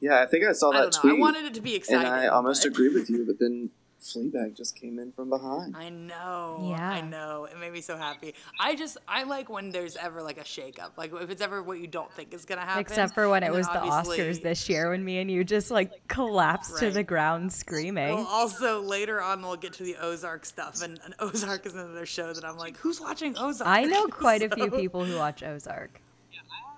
[0.00, 2.04] Yeah, I think I saw that don't tweet, I wanted it to be exciting.
[2.06, 3.70] and I almost but- agree with you, but then
[4.04, 5.74] Fleabag just came in from behind.
[5.76, 6.74] I know.
[6.76, 6.90] Yeah.
[6.90, 7.48] I know.
[7.50, 8.34] It made me so happy.
[8.60, 10.90] I just I like when there's ever like a shakeup.
[10.96, 12.80] Like if it's ever what you don't think is gonna happen.
[12.82, 16.06] Except for when it was the Oscars this year when me and you just like
[16.08, 18.14] collapsed to the ground screaming.
[18.14, 22.06] Well, also later on we'll get to the Ozark stuff, and, and Ozark is another
[22.06, 23.68] show that I'm like, who's watching Ozark?
[23.68, 26.00] I know quite a few people who watch Ozark.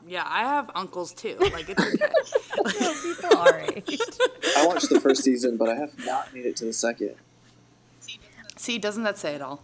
[0.07, 1.37] Yeah, I have uncles too.
[1.41, 2.13] Like it's okay.
[2.81, 4.01] No, people our age.
[4.57, 7.15] I watched the first season, but I have not made it to the second.
[8.57, 9.63] See, doesn't that say it all?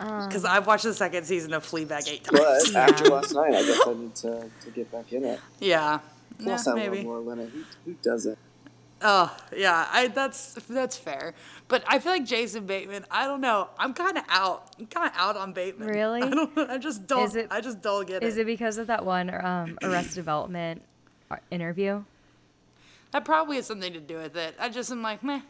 [0.00, 2.72] Um, Because I've watched the second season of Fleabag eight times.
[2.72, 5.40] But after last night, I guess I need to, to get back in it.
[5.60, 6.00] Yeah.
[6.38, 7.02] Yeah, Plus, I love maybe.
[7.04, 7.46] Laura Linney.
[7.46, 8.38] Who, who doesn't?
[9.02, 9.88] Oh, yeah.
[9.90, 11.34] I that's that's fair.
[11.68, 13.04] But I feel like Jason Bateman.
[13.10, 13.68] I don't know.
[13.78, 14.70] I'm kind of out.
[14.78, 15.88] I'm kind of out on Bateman.
[15.88, 16.22] Really?
[16.22, 16.58] I don't.
[16.58, 17.24] I just don't.
[17.24, 18.42] Is it- I just don't get Is it.
[18.42, 20.82] it because of that one um, Arrested Development
[21.30, 22.04] uh, interview?
[23.12, 24.56] That probably has something to do with it.
[24.58, 25.40] I just am like, meh.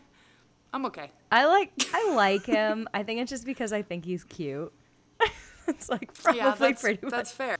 [0.72, 1.10] I'm okay.
[1.30, 2.88] I like I like him.
[2.92, 4.72] I think it's just because I think he's cute.
[5.68, 7.10] it's like probably yeah, that's pretty much.
[7.12, 7.56] that's fair.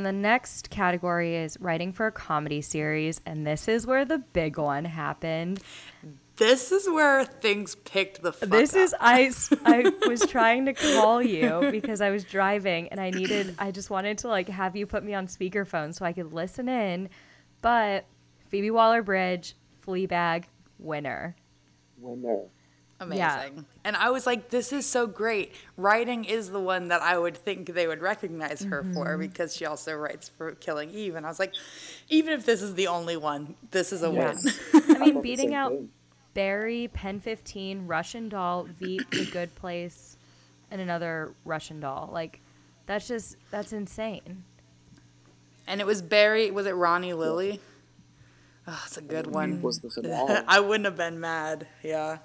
[0.00, 4.16] And the next category is writing for a comedy series, and this is where the
[4.16, 5.60] big one happened.
[6.36, 8.32] This is where things picked the.
[8.32, 8.80] Fuck This up.
[8.80, 13.72] is I was trying to call you because I was driving and I needed I
[13.72, 17.10] just wanted to like have you put me on speakerphone so I could listen in,
[17.60, 18.06] but
[18.48, 19.54] Phoebe Waller-Bridge,
[19.86, 20.44] Fleabag,
[20.78, 21.36] winner.
[21.98, 22.44] Winner.
[23.00, 23.18] Amazing.
[23.18, 23.62] Yeah.
[23.84, 25.54] And I was like, this is so great.
[25.78, 29.20] Writing is the one that I would think they would recognize her for Mm-hmm.
[29.22, 31.14] because she also writes for Killing Eve.
[31.16, 31.54] And I was like,
[32.10, 34.44] even if this is the only one, this is a Yes.
[34.74, 34.82] win.
[34.96, 35.88] I mean, beating out thing.
[36.34, 40.16] Barry, PEN15, Russian Doll, Veep, The Good Place,
[40.70, 42.10] and another Russian Doll.
[42.12, 42.40] Like,
[42.86, 44.44] that's just, that's insane.
[45.66, 47.60] and it was Barry, was it Ronnie Lilly?
[48.66, 49.62] Oh, it's a good one.
[49.62, 50.44] Was the.
[50.48, 51.66] I wouldn't have been mad.
[51.82, 52.18] Yeah.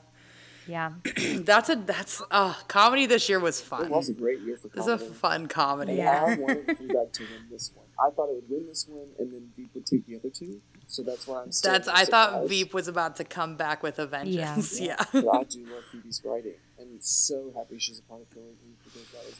[0.67, 0.93] Yeah.
[1.38, 3.86] That's a, that's, uh, comedy this year was fun.
[3.86, 4.91] It was a great year for comedy.
[4.91, 5.93] It was a fun comedy.
[5.93, 6.23] Yeah.
[6.28, 7.86] I wanted Fleabag to win this one.
[7.99, 10.62] I thought it would win this one, and then Veep would take the other two.
[10.88, 12.49] So that's why I'm still That's, I thought surprised.
[12.49, 14.80] Veep was about to come back with a vengeance.
[14.80, 14.95] Yeah.
[15.13, 18.75] But I do love Phoebe's writing, and so happy she's a part of Killing Eve
[18.84, 19.39] because that is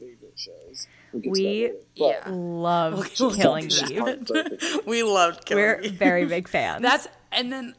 [0.00, 0.86] my favorite shows.
[1.12, 2.22] We'll get to We- Yeah.
[2.28, 4.58] Love Okay, we'll get Killing to.
[4.60, 4.80] Eve.
[4.86, 6.82] we loved Killing We're very big fans.
[6.82, 7.74] That's and then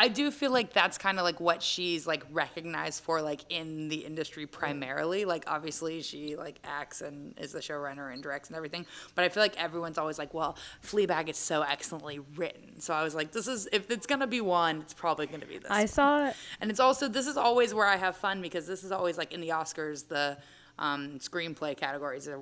[0.00, 3.90] I do feel like that's kind of like what she's like recognized for like in
[3.90, 5.26] the industry primarily.
[5.26, 8.86] Like obviously she like acts and is the showrunner and directs and everything.
[9.14, 12.80] But I feel like everyone's always like, well, Fleabag is so excellently written.
[12.80, 15.58] So I was like, this is if it's gonna be one, it's probably gonna be
[15.58, 15.70] this.
[15.70, 18.82] I saw it, and it's also this is always where I have fun because this
[18.82, 20.38] is always like in the Oscars the
[20.80, 22.40] um, screenplay categories are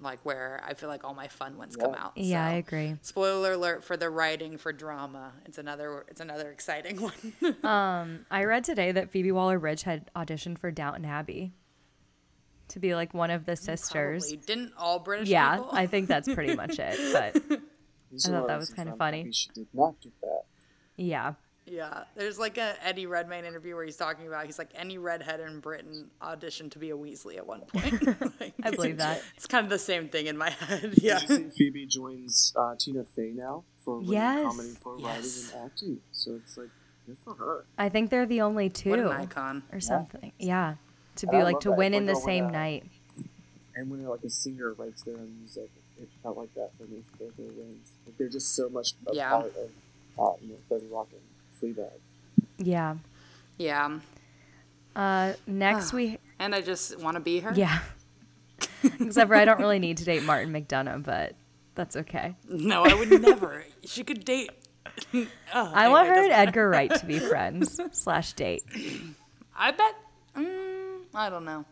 [0.00, 2.04] like where I feel like all my fun ones come Yeah.
[2.04, 2.12] out.
[2.16, 2.96] Yeah, I agree.
[3.00, 5.32] Spoiler alert for the writing for drama.
[5.46, 7.00] It's another it's another exciting
[7.62, 8.24] one.
[8.30, 11.52] I read today that Phoebe Waller-Bridge had auditioned for Downton Abbey
[12.68, 14.24] to be like one of the sisters.
[14.26, 14.44] Probably.
[14.46, 15.70] Didn't all British Yeah, people?
[15.72, 16.98] I think that's pretty much it.
[17.12, 17.36] But
[18.26, 19.18] I thought that was kinda funny.
[19.18, 20.42] happy She did not get that.
[20.96, 21.34] yeah,
[21.66, 22.04] yeah.
[22.14, 25.60] There's like a Eddie Redmayne interview where he's talking about he's like any redhead in
[25.60, 28.02] Britain auditioned to be a Weasley at one point.
[28.40, 29.22] Like, I believe that.
[29.36, 30.94] It's kind of the same thing in my head.
[30.96, 31.18] Yeah.
[31.20, 34.44] Did you see Phoebe joins uh, Tina Fey now for winning Yes.
[34.46, 35.06] comedy for Yes.
[35.06, 36.00] writing and acting?
[36.12, 36.68] So it's like
[37.06, 37.64] good for her.
[37.78, 39.62] I think they're the only What two an icon.
[39.72, 40.32] or something.
[40.38, 40.74] Yeah,
[41.16, 41.76] to be like to that.
[41.78, 42.84] win It's in like the same when, uh, night.
[43.74, 46.84] And when like a singer writes their own music, it, it felt like that for
[46.84, 47.92] me for both their wins.
[48.06, 49.30] Like they're just so much a Yeah.
[49.30, 49.70] part of
[50.18, 51.20] uh, you know Thirty Rock and
[51.62, 51.90] Fleabag.
[52.58, 52.96] Yeah.
[53.58, 54.00] Yeah.
[54.94, 57.52] Uh, next we And I just want to be her.
[57.54, 57.80] yeah.
[59.00, 61.34] Except for I don't really need to date Martin McDonagh, but
[61.74, 62.34] that's okay.
[62.48, 63.64] No, I would never.
[63.84, 64.50] She could date.
[65.12, 68.62] Oh, I want her and Edgar Wright to be friends slash date.
[69.54, 69.94] I bet.
[70.36, 71.64] Mm, I don't know.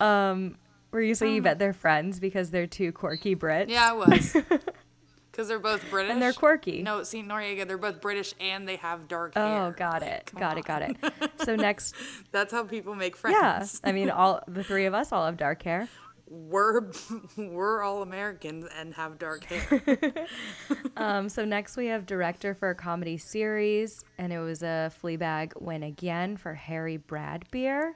[0.00, 0.56] Um,
[0.90, 3.68] where you say you bet they're friends because they're two quirky Brits.
[3.68, 4.36] Yeah, I was.
[5.32, 6.12] Because they're both British.
[6.12, 6.82] and they're quirky.
[6.82, 9.62] No, see, Noriega, they're both British and they have dark Oh, hair.
[9.62, 10.30] Oh, got it.
[10.38, 10.64] Got it.
[10.66, 10.96] Got it.
[11.42, 11.94] So next,
[12.32, 13.36] That's how people make friends.
[13.82, 13.88] yeah.
[13.88, 15.88] I mean, all the three of us all have dark hair.
[16.28, 16.90] We're
[17.36, 20.26] we're all Americans and have dark hair.
[20.96, 25.60] Um, so next we have director for a comedy series, and it was a Fleabag
[25.60, 27.92] win again for Harry Bradbeer.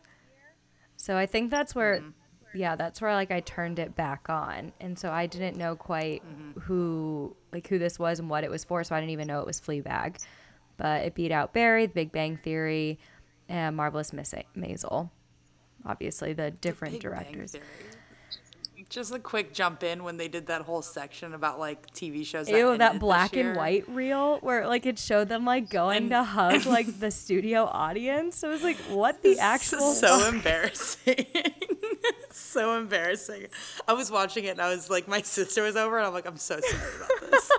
[0.96, 2.03] So I think that's where,
[2.57, 6.23] yeah, that's where like I turned it back on, and so I didn't know quite
[6.25, 6.61] mm-hmm.
[6.61, 9.40] who like who this was and what it was for, so I didn't even know
[9.40, 10.19] it was Fleabag.
[10.77, 12.99] But it beat out Barry, The Big Bang Theory,
[13.49, 15.11] and Marvelous Miss Maisel.
[15.85, 17.53] Obviously, the different Big directors.
[17.53, 17.64] Theory.
[18.88, 22.46] Just a quick jump in when they did that whole section about like TV shows.
[22.46, 26.11] That Ew, that black and white reel where like it showed them like going And-
[26.11, 28.44] to hug like the studio audience.
[28.44, 29.92] It was like, what the actual?
[29.92, 31.27] so embarrassing.
[32.31, 33.46] so embarrassing.
[33.88, 36.27] I was watching it and I was like, my sister was over and I'm like,
[36.27, 37.51] I'm so sorry about this.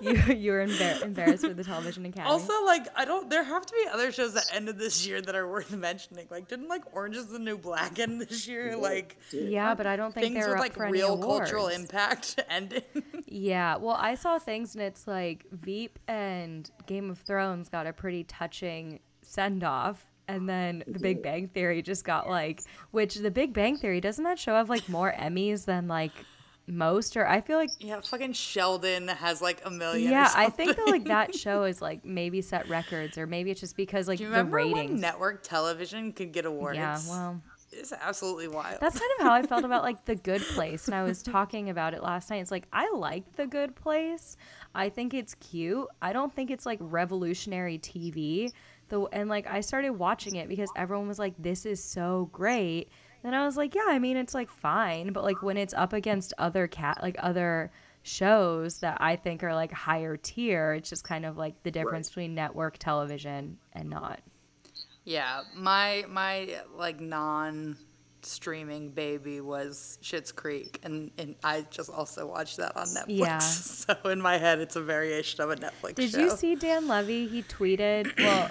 [0.00, 2.30] You you were embar- embarrassed for the television academy.
[2.30, 3.28] Also, like, I don't.
[3.30, 6.26] There have to be other shows that ended this year that are worth mentioning.
[6.30, 8.76] Like, didn't like Orange Is the New Black end this year?
[8.76, 11.68] Like, yeah, but I don't think things they were with up like for real cultural
[11.68, 12.82] impact ending.
[13.26, 17.92] Yeah, well, I saw things and it's like Veep and Game of Thrones got a
[17.92, 20.04] pretty touching send off.
[20.28, 24.24] And then The Big Bang Theory just got like, which The Big Bang Theory doesn't
[24.24, 26.10] that show have like more Emmys than like
[26.66, 27.16] most?
[27.16, 30.10] Or I feel like, yeah, fucking Sheldon has like a million.
[30.10, 33.60] yeah, I think that like that show is like maybe set records or maybe it's
[33.60, 35.00] just because like the ratings.
[35.00, 36.76] network television could get awards?
[36.76, 38.80] yeah, well, it's absolutely wild.
[38.80, 41.70] That's kind of how I felt about like The Good Place, and I was talking
[41.70, 42.38] about it last night.
[42.38, 44.36] It's like I like The Good Place.
[44.74, 45.86] I think it's cute.
[46.00, 48.52] I don't think it's like revolutionary TV.
[48.88, 52.88] Though, and like I started watching it because everyone was like, "This is so great."
[53.26, 55.92] And I was like, "Yeah, I mean, it's like fine, but like when it's up
[55.92, 57.72] against other cat like other
[58.04, 62.08] shows that I think are like higher tier, it's just kind of like the difference
[62.08, 64.20] between network television and not."
[65.04, 67.76] Yeah, my my like non
[68.22, 73.04] streaming baby was Schitt's Creek, and, and I just also watched that on Netflix.
[73.08, 73.38] Yeah.
[73.86, 76.18] So in my head, it's a variation of a Netflix Did show.
[76.18, 77.28] you see Dan Levy?
[77.28, 78.50] He tweeted, well,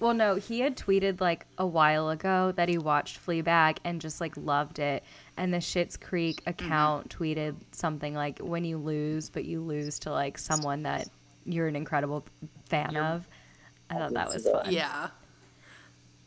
[0.00, 4.20] well, no, he had tweeted like a while ago that he watched Fleabag and just
[4.20, 5.04] like loved it.
[5.36, 6.50] And the Schitt's Creek mm-hmm.
[6.50, 11.08] account tweeted something like, "When you lose, but you lose to like someone that
[11.44, 12.24] you're an incredible
[12.66, 13.26] fan of."
[13.90, 14.72] I thought that was fun.
[14.72, 15.08] Yeah.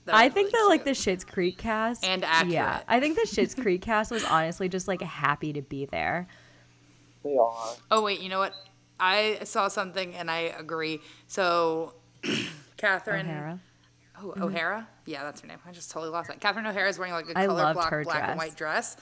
[0.05, 2.53] That I think really that like the Schitt's Creek cast And accurate.
[2.53, 2.81] Yeah.
[2.87, 6.27] I think the Schitt's Creek cast was honestly just like happy to be there.
[7.23, 7.75] They are.
[7.91, 8.53] Oh wait, you know what?
[8.99, 11.01] I saw something and I agree.
[11.27, 11.93] So,
[12.81, 13.59] Catherine O'Hara.
[14.21, 14.87] Oh, O'Hara?
[15.05, 15.57] Yeah, that's her name.
[15.67, 16.39] I just totally lost that.
[16.41, 18.29] Catherine O'Hara is wearing like a I color block black dress.
[18.29, 18.97] and white dress.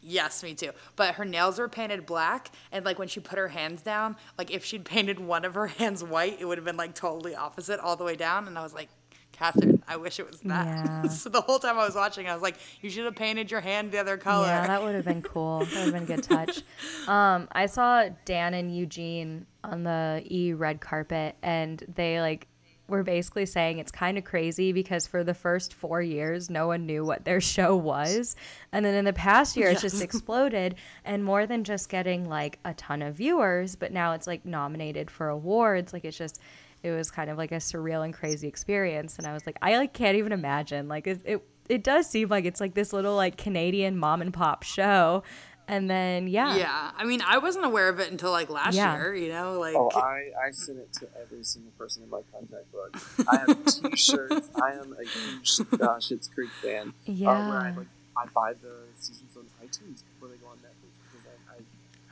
[0.00, 0.70] Yes, me too.
[0.96, 4.50] But her nails were painted black, and like when she put her hands down, like
[4.50, 7.80] if she'd painted one of her hands white, it would have been like totally opposite
[7.80, 8.46] all the way down.
[8.46, 8.88] And I was like,
[9.32, 10.66] Catherine, I wish it was that.
[10.66, 11.02] Yeah.
[11.08, 13.60] so the whole time I was watching, I was like, you should have painted your
[13.60, 14.46] hand the other color.
[14.46, 15.60] Yeah, that would have been cool.
[15.60, 16.62] That would have been a good touch.
[17.08, 22.46] Um, I saw Dan and Eugene on the E red carpet, and they like
[22.88, 26.86] were basically saying it's kind of crazy because for the first four years, no one
[26.86, 28.36] knew what their show was,
[28.72, 30.76] and then in the past year, it's just exploded.
[31.04, 35.10] And more than just getting like a ton of viewers, but now it's like nominated
[35.10, 35.92] for awards.
[35.92, 36.40] Like it's just.
[36.82, 39.78] It was kind of like a surreal and crazy experience, and I was like, I
[39.78, 40.86] like can't even imagine.
[40.86, 44.32] Like it, it it does seem like it's like this little like Canadian mom and
[44.32, 45.22] pop show.
[45.66, 46.56] And then yeah.
[46.56, 48.94] Yeah, I mean, I wasn't aware of it until like last Yeah.
[48.94, 49.14] year.
[49.14, 52.70] You know, like Oh, I, I sent it to every single person in my contact
[52.70, 52.96] book.
[53.28, 54.50] I have T-shirts.
[54.60, 56.92] I am a huge uh, Schitt's Creek fan.
[57.08, 57.74] Uh, where I Yeah.
[57.76, 61.62] like I buy the seasons on iTunes before they go on Netflix because I, I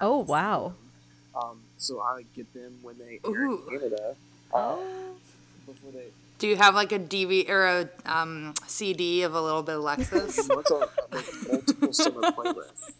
[0.00, 0.72] Oh wow.
[1.34, 3.62] um so I get them when they air Ooh.
[3.72, 4.16] in Canada.
[4.52, 4.76] Uh,
[5.66, 6.06] before they
[6.38, 10.48] do you have like a DV or a um, CD of a little bit Alexis?
[10.52, 12.90] what's on like multiple summer playlists.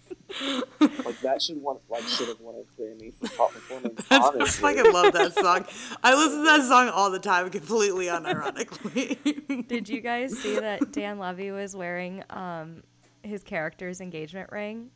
[0.80, 4.04] Like that should want like should have won a Grammy for pop performance.
[4.10, 5.64] I honestly, fucking love that song.
[6.02, 9.66] I listen to that song all the time, completely unironically.
[9.68, 12.82] Did you guys see that Dan Levy was wearing um
[13.22, 14.90] his character's engagement ring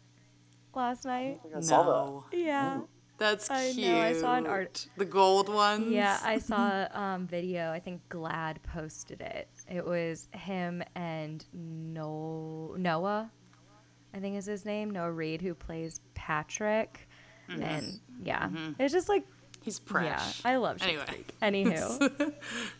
[0.75, 1.39] last night?
[1.41, 1.89] I think I saw that.
[1.89, 2.81] no, Yeah.
[3.19, 3.87] that's I cute.
[3.89, 5.89] know, I saw an art- The gold ones.
[5.91, 7.71] Yeah, I saw um video.
[7.71, 9.49] I think Glad posted it.
[9.71, 13.31] It was him and no Noah.
[14.17, 17.07] I think is his name, Noah Reid, who plays Patrick.
[17.49, 18.49] And yeah,
[18.79, 19.25] it's just like
[19.63, 20.05] He's fresh.
[20.45, 21.05] yeah, I love Schitt's Anyway.
[21.07, 21.35] Creek.
[21.43, 22.35] Anywho,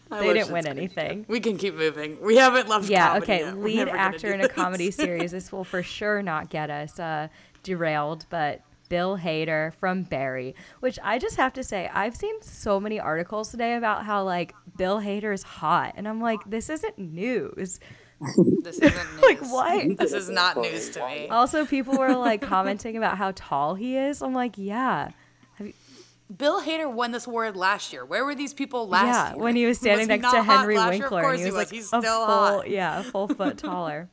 [0.11, 0.77] they didn't win Creek.
[0.77, 1.25] anything.
[1.29, 2.21] We can keep moving.
[2.23, 2.89] We haven't left.
[2.89, 3.41] Yeah, okay.
[3.41, 3.59] yet.
[3.59, 5.33] Lead actor in a comedy series.
[5.33, 7.29] This will for sure not get us uh,
[7.63, 12.81] derailed, but Bill Hader from Barry, which I just have to say, I've seen so
[12.81, 16.99] many articles today about how like Bill Hader is hot, and I'm like, this isn't
[16.99, 17.79] news.
[18.63, 19.23] This isn't news.
[19.23, 19.99] Like what?
[19.99, 21.29] This is not news to me.
[21.29, 24.23] also, people were like commenting about how tall he is.
[24.23, 25.11] I'm like, yeah,
[26.35, 28.05] Bill Hader won this award last year.
[28.05, 29.35] Where were these people last yeah.
[29.35, 29.43] year?
[29.43, 32.01] When he was standing Was next to Henry Winkler, and he was, like He's a
[32.01, 32.71] still full, hot.
[32.71, 34.09] yeah, a full foot taller.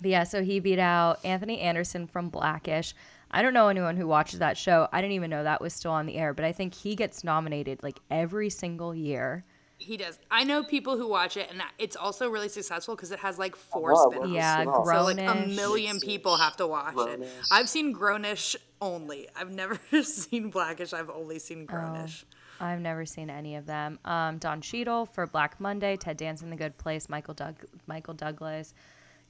[0.00, 2.94] But yeah, so he beat out Anthony Anderson from Blackish.
[3.30, 4.88] I don't know anyone who watches that show.
[4.92, 7.22] I didn't even know that was still on the air, but I think he gets
[7.24, 9.44] nominated like every single year.
[9.82, 10.18] He does.
[10.30, 13.56] I know people who watch it, and it's also really successful because it has like
[13.56, 14.30] four wow, spin-offs.
[14.30, 14.86] Yeah, spin-off.
[14.86, 17.26] So like a million people have to watch it.
[17.50, 19.28] I've seen Grownish only.
[19.34, 20.92] I've never seen Blackish.
[20.92, 21.72] I've only seen Oh.
[21.72, 22.24] Grownish.
[22.60, 23.98] I've never seen any of them.
[24.04, 28.12] Um, Don Cheadle for Black Monday, Ted Danson, in The Good Place, Michael Doug- Michael
[28.12, 28.74] Douglas,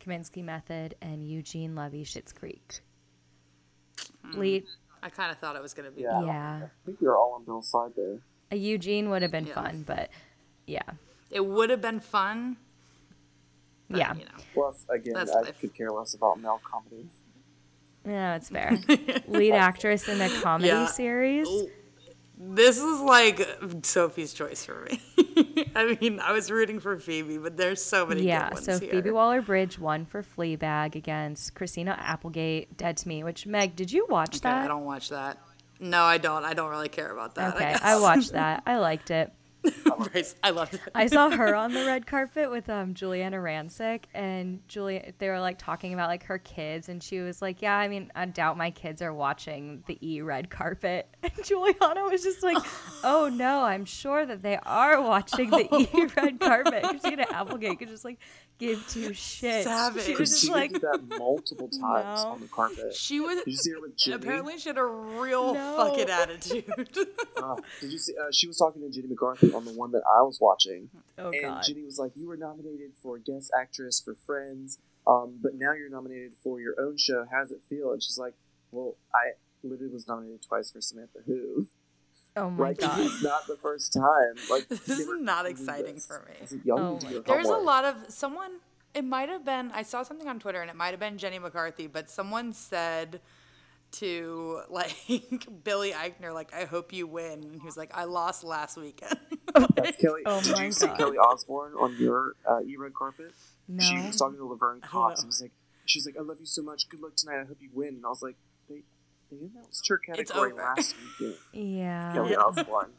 [0.04, 2.80] Kominsky Method, and Eugene Levy, Schitt's Creek.
[4.34, 4.64] Lead
[5.02, 6.02] I kind of thought it was gonna be.
[6.02, 6.60] Yeah, I Yeah.
[6.64, 8.18] I think you're all on Bill's side there.
[8.50, 9.54] A Eugene would have been Yeah.
[9.54, 10.10] fun, but
[10.70, 10.82] yeah,
[11.30, 12.56] It would have been fun.
[13.88, 14.30] but, yeah, You know.
[14.54, 15.60] Plus, again, That's I life.
[15.60, 17.10] could care less about male comedies.
[18.06, 18.78] yeah, it's fair.
[19.28, 20.86] Lead actress in a comedy Yeah.
[20.86, 21.46] series.
[21.48, 21.68] Oh,
[22.42, 23.46] this is like
[23.82, 25.00] Sophie's choice for me.
[25.74, 28.78] I mean, I was rooting for Phoebe, but there's so many Yeah, good ones so
[28.78, 28.90] here.
[28.92, 33.22] Phoebe Waller Bridge won for Fleabag against Christina Applegate, Dead to Me.
[33.24, 34.64] Which Meg, did you watch Okay, that?
[34.64, 35.36] I don't watch that.
[35.80, 36.44] No, I don't.
[36.44, 37.56] I don't really care about that.
[37.56, 37.94] okay, I.
[37.96, 38.62] I watched that.
[38.66, 39.30] I liked it.
[40.12, 40.80] Bryce, I love it.
[40.94, 45.40] I saw her on the red carpet with um Giuliana Rancic and Julia they were
[45.40, 48.56] like talking about like her kids and she was like, Yeah, I mean, I doubt
[48.56, 51.06] my kids are watching the E red carpet.
[51.22, 52.56] And Giuliana was just like,
[53.04, 56.82] Oh no, I'm sure that they are watching the E red carpet.
[56.84, 58.18] Christina Applegate could just like
[58.58, 59.64] give two shits.
[59.64, 60.04] Savage.
[60.04, 62.30] She was just Christina like did that multiple times No.
[62.30, 62.94] on the carpet.
[62.94, 64.16] She was Did you see her with Jimmy?
[64.16, 65.76] apparently she had a real No.
[65.76, 66.64] fucking attitude.
[67.42, 68.14] Uh, did you see?
[68.20, 71.30] Uh, she was talking to Jenny McCarthy on the one that I was watching, Oh
[71.30, 71.64] and god.
[71.64, 75.90] Jenny was like, "You were nominated for guest actress for Friends, um, but now you're
[75.90, 77.26] nominated for your own show.
[77.30, 78.34] How does it feel?" And she's like,
[78.70, 79.32] "Well, I
[79.62, 81.68] literally was nominated twice for Samantha Who.
[82.36, 83.00] Oh my like, god.
[83.00, 84.34] it's not the first time.
[84.48, 86.06] Like, This is not exciting this.
[86.06, 86.34] for me.
[86.40, 88.52] I like, Oh need to my do your There's a lot of someone.
[88.94, 89.70] It might have been.
[89.72, 93.20] I saw something on Twitter, and it might have been Jenny McCarthy, but someone said
[93.92, 94.94] to like
[95.64, 99.18] Billy Eichner, like, "I hope you win." And he was like, "I lost last weekend."
[99.74, 100.22] That's Kelly.
[100.26, 100.98] Oh did my you see God.
[100.98, 103.32] Kelly Osbourne on your uh, E-Red carpet?
[103.78, 105.22] She was talking to Laverne Cox know.
[105.22, 105.52] and was like,
[105.86, 106.88] she's like, I love you so much.
[106.88, 107.40] Good luck tonight.
[107.40, 107.88] I hope you win.
[107.94, 108.36] And I was like,
[108.68, 108.82] they,
[109.30, 111.38] they announced her category last weekend.
[111.52, 112.12] Yeah.
[112.12, 112.90] Kelly Osbourne.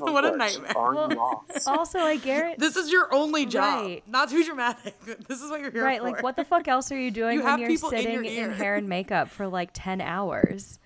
[0.00, 0.76] What a nightmare.
[0.76, 1.66] Are Well, you lost?
[1.68, 3.84] Also, I Garrett This is your only job.
[3.84, 4.02] Right.
[4.08, 4.94] Not too dramatic.
[5.28, 6.10] This is what you're here Right, for.
[6.10, 8.24] like what the fuck else are you doing You when have you're people in sitting
[8.24, 10.78] your in, hair and makeup for like 10 hours?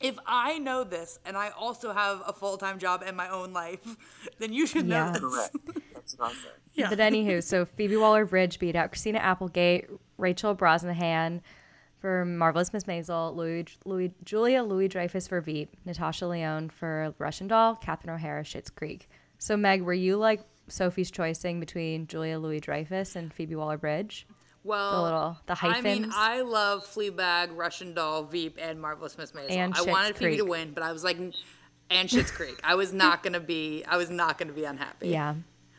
[0.00, 3.52] If I know this and I also have a full time job and my own
[3.52, 3.96] life,
[4.38, 5.12] then you should know Yeah.
[5.12, 5.20] this.
[5.20, 5.56] Correct.
[5.94, 6.52] That's what I said.
[6.74, 6.88] Yeah.
[6.90, 11.40] But anywho, so Phoebe Waller Bridge beat out Christina Applegate, Rachel Brosnahan
[12.04, 17.76] for Marvelous Miss Maisel, Louis, Louis, Julia Louis-Dreyfus for Veep, Natasha Lyonne for Russian Doll,
[17.76, 19.08] Catherine O'Hara, Schitt's Creek.
[19.38, 24.26] So Meg, were you like Sophie's choicing between Julia Louis-Dreyfus and Phoebe Waller Bridge?
[24.64, 26.10] Well, The little- the I mean.
[26.12, 29.52] I love Fleabag, Russian Doll, Veep, and Marvelous Miss Maisel.
[29.52, 32.60] And I Schitt's wanted Phoebe to win, but I was like, and Schitt's Creek.
[32.62, 33.82] I was not gonna be.
[33.88, 35.08] I was not gonna be unhappy.
[35.08, 35.36] Yeah.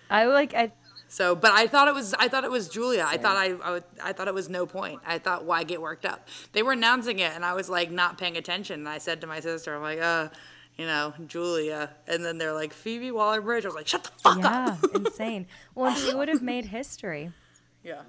[0.09, 0.71] I like I
[1.07, 2.13] So, but I thought it was.
[2.15, 3.05] I thought it was Julia.
[3.07, 3.51] I thought I.
[3.63, 5.01] I, would, I thought it was no point.
[5.05, 6.27] I thought why get worked up?
[6.53, 8.81] They were announcing it, and I was like not paying attention.
[8.81, 10.29] And I said to my sister, I'm like, uh,
[10.77, 11.91] you know, Julia.
[12.07, 13.65] And then they're like Phoebe Waller Bridge.
[13.65, 14.95] I was like, shut the fuck yeah, up.
[14.95, 15.47] insane.
[15.73, 17.31] Well, and she would have made history.
[17.83, 18.01] Yeah.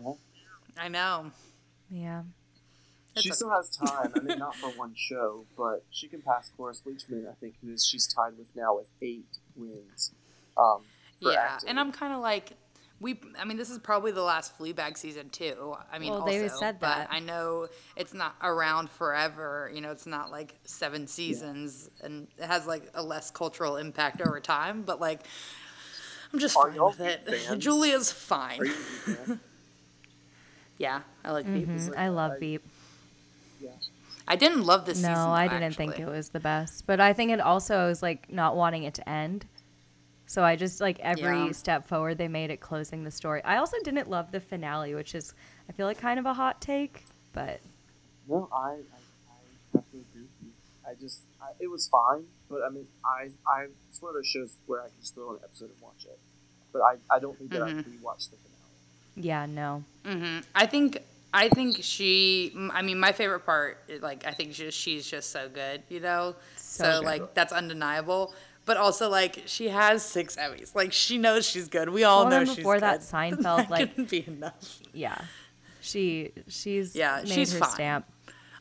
[0.78, 1.32] I know.
[1.90, 2.22] Yeah.
[3.14, 4.10] she still has time.
[4.16, 7.74] I mean, not for one show, but she can pass Cloris Leachman, I think, who
[7.74, 10.12] is she's tied with now with eight wins.
[10.56, 10.84] Um,
[11.20, 11.68] for yeah, acting.
[11.68, 12.52] and I'm kind of like,
[13.00, 13.20] we.
[13.38, 15.74] I mean, this is probably the last Fleabag season too.
[15.92, 17.08] I mean, Well, also, they said that.
[17.08, 19.70] but I know it's not around forever.
[19.74, 24.20] You know, it's not like seven seasons, and it has like a less cultural impact
[24.20, 24.82] over time.
[24.82, 25.20] But like,
[26.32, 27.24] I'm just Are fine with it.
[27.46, 27.62] Fans?
[27.62, 28.60] Julia's fine.
[28.60, 29.40] Are you a Veep fan?
[30.78, 31.68] yeah, I like Veep.
[31.68, 32.64] Mhm, like I love I- Veep.
[33.60, 33.70] Yeah.
[34.28, 35.20] I didn't love this No, season.
[35.20, 36.84] I though, didn't think it was the best.
[36.86, 39.46] But I think it also was like not wanting it to end.
[40.26, 41.52] So I just like every Yeah.
[41.52, 43.42] step forward they made at closing the story.
[43.44, 45.32] I also didn't love the finale, which is
[45.68, 47.60] I feel like kind of a hot take, but
[48.28, 49.00] No, I, I,
[49.30, 49.38] I
[49.74, 50.50] have to agree with you.
[50.88, 54.26] I just, I, it was fine, but I mean, I, I, it's one of those
[54.26, 56.18] shows where I can just throw on an episode and watch it.
[56.72, 57.78] But I, I don't think that Mm-hmm.
[57.78, 58.78] I'd rewatch the finale.
[59.16, 59.84] yeah, no.
[60.04, 60.98] hmm I think
[61.34, 62.52] I think she.
[62.72, 66.34] I mean, my favorite part, like, I think just she's just so good, you know.
[66.54, 67.04] So So, good.
[67.04, 68.34] like, that's undeniable.
[68.66, 70.74] But also, like, she has six Emmys.
[70.74, 71.88] Like, she knows she's good.
[71.88, 73.08] We all Well, know then she's before that, good.
[73.08, 74.78] Seinfeld, that like- couldn't be enough.
[74.92, 75.16] Yeah.
[75.80, 77.70] She she's Yeah, made she's her fine.
[77.70, 78.06] stamp.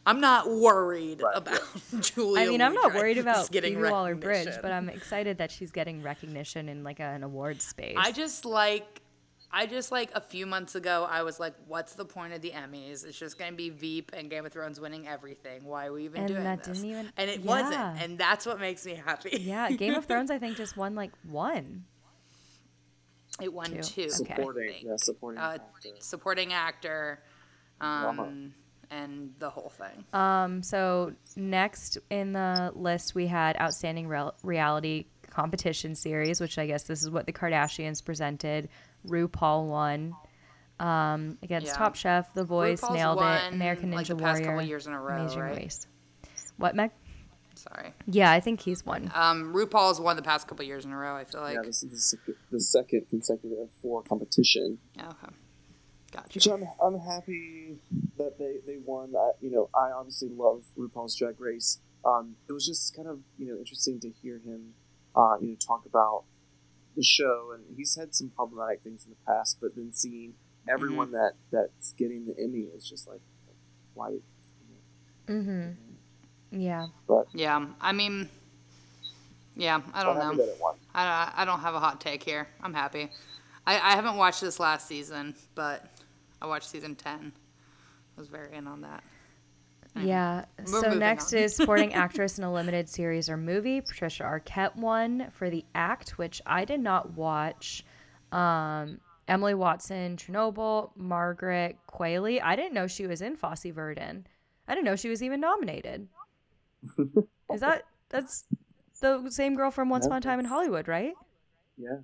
[0.05, 1.59] I'm not worried Right, about
[2.01, 2.43] Julia.
[2.45, 5.71] I mean, I'm not worried about getting Phoebe Waller Bridge, but I'm excited that she's
[5.71, 7.95] getting recognition in like a, an award space.
[7.97, 9.01] I just like
[9.57, 12.51] I just like a few months ago I was like, what's the point of the
[12.51, 13.05] Emmys?
[13.05, 15.63] It's just gonna be Veep and Game of Thrones winning everything.
[15.63, 16.77] Why are we even And doing that this?
[16.79, 17.45] didn't even- and it yeah.
[17.47, 18.01] wasn't.
[18.03, 19.37] And that's what makes me happy.
[19.41, 21.85] yeah, Game of Thrones I think just won like one.
[23.41, 23.81] it won Two.
[23.81, 24.09] two.
[24.09, 24.85] Supporting, I think.
[24.85, 25.89] yeah, supporting Uh, actor.
[25.99, 27.23] supporting actor,
[27.81, 28.33] um, Drama.
[28.91, 30.03] and the whole thing.
[30.13, 36.65] Um, so next in the list we had outstanding rel- reality competition series, which I
[36.65, 38.69] guess this is what the Kardashians presented.
[39.07, 40.15] RuPaul won
[40.79, 41.73] um, against Yeah.
[41.73, 43.53] Top Chef, The Voice, RuPaul's nailed won, it.
[43.53, 45.55] American Ninja like, the past Warrior, couple years in a row, Amazing right?
[45.57, 45.87] Race.
[46.57, 46.91] What, Meg?
[47.55, 47.93] Sorry.
[48.07, 49.11] Yeah, I think he's won.
[49.15, 51.15] Um, RuPaul's won the past couple years in a row.
[51.15, 51.55] I feel like.
[51.55, 54.79] yeah, this is the second, the second consecutive four competition.
[54.99, 55.33] Okay.
[56.11, 56.27] Gotcha.
[56.33, 57.77] Which I'm, I'm happy
[58.17, 59.13] that they, they won.
[59.17, 61.79] I, you know, I obviously love RuPaul's Drag Race.
[62.05, 64.73] Um, it was just kind of you know interesting to hear him,
[65.15, 66.23] uh, you know, talk about
[66.95, 70.33] the show, and he's had some problematic things in the past, but then seeing
[70.69, 73.21] everyone that that's getting the Emmy is just like
[73.93, 74.21] white.
[75.27, 75.71] Mm-hmm.
[76.51, 76.87] Yeah.
[77.07, 78.29] But Yeah, I mean,
[79.55, 80.35] yeah, I don't know.
[80.35, 80.75] that it won.
[80.93, 82.47] I, I don't have a hot take here.
[82.61, 83.09] I'm happy.
[83.65, 85.85] I, I haven't watched this last season, but
[86.41, 87.31] I watched season 10.
[88.17, 89.03] I was very in on that.
[89.95, 90.45] Yeah.
[90.67, 91.39] We're so next on.
[91.39, 93.81] is supporting actress in a limited series or movie.
[93.81, 97.85] Patricia Arquette won for The Act, which I did not watch.
[98.31, 102.41] Um, Emily Watson, Chernobyl, Margaret Qualley.
[102.41, 104.27] I didn't know she was in Fosse Verdon.
[104.67, 106.07] I didn't know she was even nominated.
[107.53, 108.45] is that that's
[109.01, 111.13] the same girl from Once Upon a Time in Hollywood, right?
[111.77, 111.97] Yeah.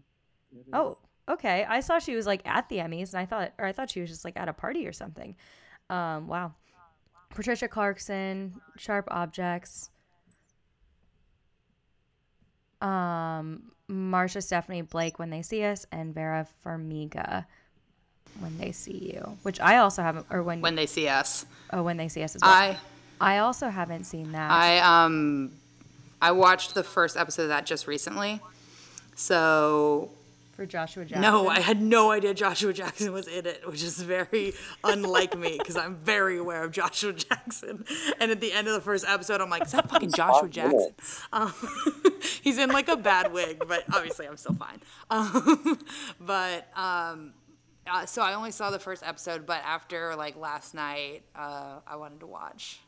[0.52, 0.74] Yeah, it is.
[0.74, 0.98] Oh,
[1.30, 1.66] okay.
[1.68, 4.02] I saw she was like at the Emmys, and I thought, or I thought she
[4.02, 5.36] was just like at a party or something.
[5.89, 6.54] Um, wow.
[7.34, 9.89] Patricia Clarkson, Sharp Objects.
[12.82, 17.45] Um, Marsha Stephanie Blake, When They See Us, and Vera Farmiga,
[18.39, 19.38] When They See You.
[19.43, 21.45] Which I also haven't, or when, When they see us.
[21.71, 22.51] oh, When They See Us as well.
[22.51, 22.77] I
[23.23, 24.49] I also haven't seen that.
[24.49, 25.51] I um
[26.23, 28.41] I watched the first episode of that just recently.
[29.15, 30.09] So
[30.54, 31.22] for Joshua Jackson.
[31.22, 35.58] no, I had no idea Joshua Jackson was in it, which is very unlike me
[35.58, 37.86] because I'm very aware of Joshua Jackson.
[38.20, 40.93] And at the end of the first episode, I'm like, is that fucking Joshua Jackson?
[41.34, 41.54] Um,
[42.41, 44.80] he's in like a bad wig, but obviously I'm still fine.
[45.10, 45.80] Um,
[46.20, 47.34] but um,
[47.89, 51.95] uh, so I only saw the first episode, but after like last night, uh, I
[51.95, 52.80] wanted to watch.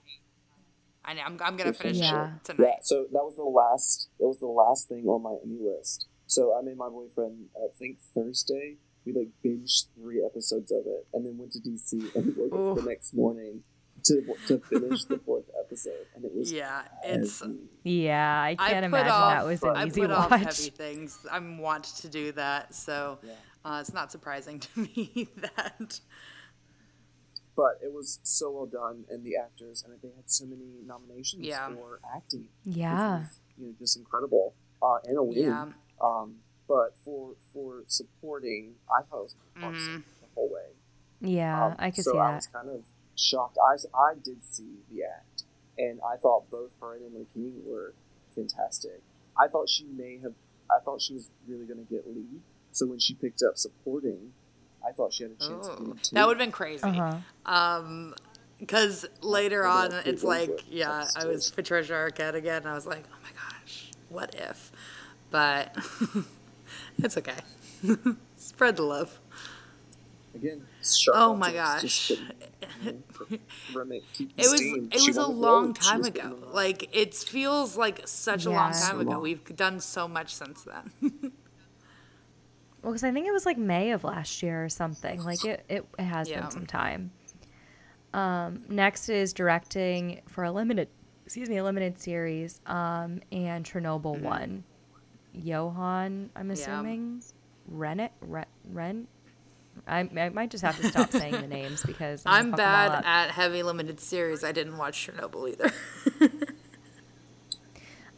[1.05, 2.09] I I'm, I'm gonna finish Yeah.
[2.09, 2.75] it Yeah, tonight.
[2.83, 4.09] so that was the last.
[4.19, 6.07] It was the last thing on my Emmy list.
[6.33, 7.45] So I made my boyfriend.
[7.55, 12.15] I think Thursday we like binged three episodes of it, and then went to DC
[12.15, 13.63] and woke up the next morning
[14.05, 17.41] to to finish the fourth episode, and it was Yeah, it's.
[17.41, 17.59] heavy.
[17.83, 20.41] Yeah, I I can't put imagine off, that was an I easy put off watch.
[20.41, 21.19] heavy things.
[21.31, 23.33] I'm want to do that, so Yeah.
[23.63, 25.99] uh, it's not surprising to me that.
[27.55, 31.45] But it was so well done, and the actors, and they had so many nominations
[31.45, 31.67] Yeah.
[31.75, 32.47] for acting.
[32.63, 33.19] which Yeah.
[33.19, 35.37] was, you know, just incredible, uh, and a win.
[35.37, 35.71] Yeah.
[36.01, 36.37] Um,
[36.67, 40.21] but for for supporting, I thought it was awesome Mhm.
[40.21, 40.67] the whole way.
[41.21, 42.01] Yeah, Um, I could see.
[42.03, 42.35] so see I that.
[42.35, 42.85] was kind of
[43.15, 43.57] shocked.
[43.63, 45.43] I, I did see the act,
[45.77, 47.93] and I thought both her and Emily King were
[48.35, 49.01] fantastic.
[49.37, 50.33] I thought she may have.
[50.69, 52.41] I thought she was really going to get lead.
[52.71, 54.33] So when she picked up supporting,
[54.85, 56.15] I thought she had a chance of Ooh, getting two.
[56.15, 56.83] that would have been crazy.
[56.83, 57.17] Uh-huh.
[57.45, 58.15] Um,
[58.59, 62.63] because later on, it's like, yeah, I was Patricia Arquette again.
[62.63, 64.71] And I was like, oh my gosh, what if?
[65.33, 65.75] But
[66.99, 67.33] it's okay.
[68.37, 69.19] Spread the love.
[70.35, 70.61] again.
[70.83, 72.09] Sharp Oh my gosh.
[72.09, 72.35] couldn't,
[72.83, 72.91] you
[73.31, 73.37] know,
[73.73, 74.89] remit- keep It was steam.
[74.91, 75.75] it She was a long gold.
[75.81, 76.37] Time ago.
[76.51, 78.55] Like it feels like such a Yeah.
[78.57, 79.09] long So time ago.
[79.13, 79.21] long.
[79.23, 81.31] We've done so much since then.
[82.83, 85.23] Well, because I think it was like May of last year or something.
[85.23, 86.41] Like it, it, it has Yeah.
[86.41, 87.11] been some time.
[88.13, 90.89] Um, next is directing for a limited,
[91.25, 92.59] excuse me, a limited series.
[92.65, 94.65] Um, and Chernobyl won.
[95.33, 96.47] Johan, I'm Mm-hmm.
[96.49, 96.53] Yeah.
[96.53, 97.23] assuming,
[97.67, 99.07] Rennet, Ren, Ren.
[99.87, 102.65] I, I might just have to stop saying the names because I'm, I'm gonna fuck
[102.89, 104.43] 'em all bad at heavy limited series.
[104.43, 105.71] I didn't watch Chernobyl either.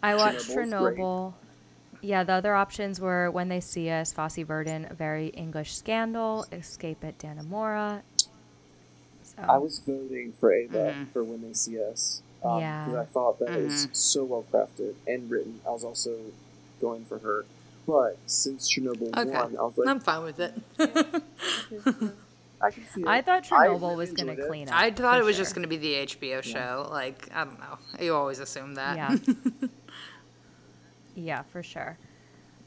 [0.04, 0.98] I watched Chernobyl's great.
[0.98, 1.34] Chernobyl.
[2.02, 6.46] Yeah, the other options were When They See Us, Fosse Verdon, A Very English Scandal,
[6.52, 8.02] Escape at Dannemora.
[9.24, 11.04] So, I was voting for Ava Mm-hmm.
[11.06, 12.22] for when they see us.
[12.44, 12.86] Um, Yeah.
[12.86, 13.94] Because I thought that was Mm-hmm.
[13.94, 15.62] so well crafted and written.
[15.66, 16.16] I was also
[16.80, 17.46] going for her.
[17.86, 20.54] But since Chernobyl okay, won, I was like, I'm fine with it.
[22.62, 23.08] I can see it.
[23.08, 24.76] I thought I Chernobyl really was going to clean up.
[24.76, 25.44] I thought it was sure.
[25.44, 26.88] just going to be the HBO show.
[26.90, 27.78] Like I don't know.
[28.00, 28.96] You always assume that.
[28.98, 29.68] Yeah.
[31.16, 31.98] yeah, for sure.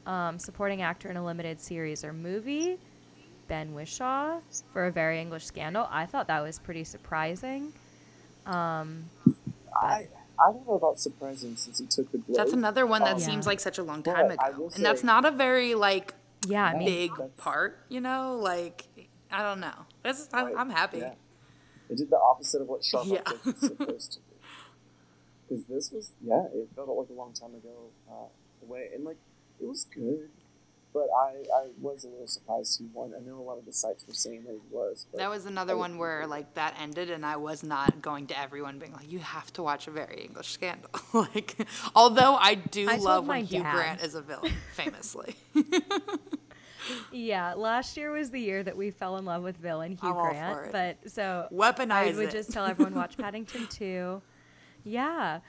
[0.05, 2.77] Um, supporting actor in a limited series or movie,
[3.47, 4.39] Ben Whishaw
[4.71, 5.87] for A Very English Scandal.
[5.91, 7.73] I thought that was pretty surprising.
[8.45, 9.05] Um,
[9.75, 10.07] I,
[10.41, 12.37] I don't know about surprising since he took the globe.
[12.37, 14.85] That's another one that Um, seems like such a long time I ago, will and
[14.85, 16.13] that's not a very like
[16.47, 17.79] yeah, I mean, big part.
[17.89, 18.87] You know, like
[19.31, 19.85] I don't know.
[20.03, 20.99] That's, I, Right, I'm happy.
[20.99, 21.13] Yeah.
[21.89, 23.21] It did the opposite of what Sharp Yeah.
[23.45, 24.23] Was supposed to do.
[25.47, 28.27] Because this was, yeah, it felt like a long time ago uh,
[28.63, 28.89] away.
[28.93, 29.17] And, like,
[29.59, 30.29] it was good.
[30.93, 33.13] But I, I was a little surprised he won.
[33.15, 35.05] I know a lot of the sites were saying that he was.
[35.11, 38.39] But That was another one where like that ended, and I was not going to
[38.39, 41.55] everyone being like, "You have to watch a very English scandal." like,
[41.95, 43.75] although I do I love my when Hugh dad.
[43.75, 45.35] Grant is a villain, famously.
[47.11, 50.17] Yeah, last year was the year that we fell in love with villain Hugh I'm
[50.17, 50.65] all for Grant.
[50.67, 50.71] it.
[51.03, 51.91] But so weaponize.
[51.91, 52.31] I would it.
[52.31, 54.21] just tell everyone watch Paddington 2.
[54.85, 55.39] Yeah.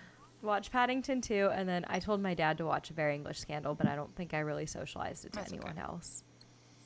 [0.42, 3.74] Watch Paddington 2 and then I told my dad to watch A Very English Scandal,
[3.74, 5.80] but I don't think I really socialized it to That's anyone okay.
[5.82, 6.22] else.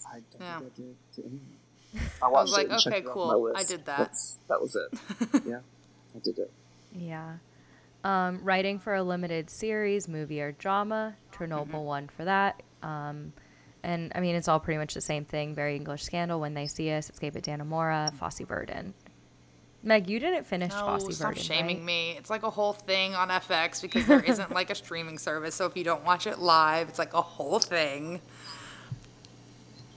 [0.07, 0.59] I don't Yeah.
[0.59, 0.97] think I did.
[1.15, 2.11] to anyone.
[2.23, 3.99] I watched like, it okay, cool, I did that.
[3.99, 5.43] That's, that was it.
[5.47, 5.61] yeah,
[6.15, 6.51] I did it.
[6.93, 7.35] Yeah.
[8.03, 11.15] Um, writing for a limited series, movie, or drama.
[11.33, 11.77] Chernobyl Mm-hmm.
[11.79, 12.63] won for that.
[12.83, 13.33] Um,
[13.83, 15.55] and I mean, it's all pretty much the same thing.
[15.55, 18.93] Very English Scandal, When They See Us, Escape at Dannemora, Fosse Verdon.
[19.85, 21.85] Meg, you didn't finish No, Fosse stop Verdon, shaming right?
[21.85, 22.11] me.
[22.19, 25.55] It's like a whole thing on FX because there isn't like a streaming service.
[25.55, 28.21] So if you don't watch it live, it's like a whole thing.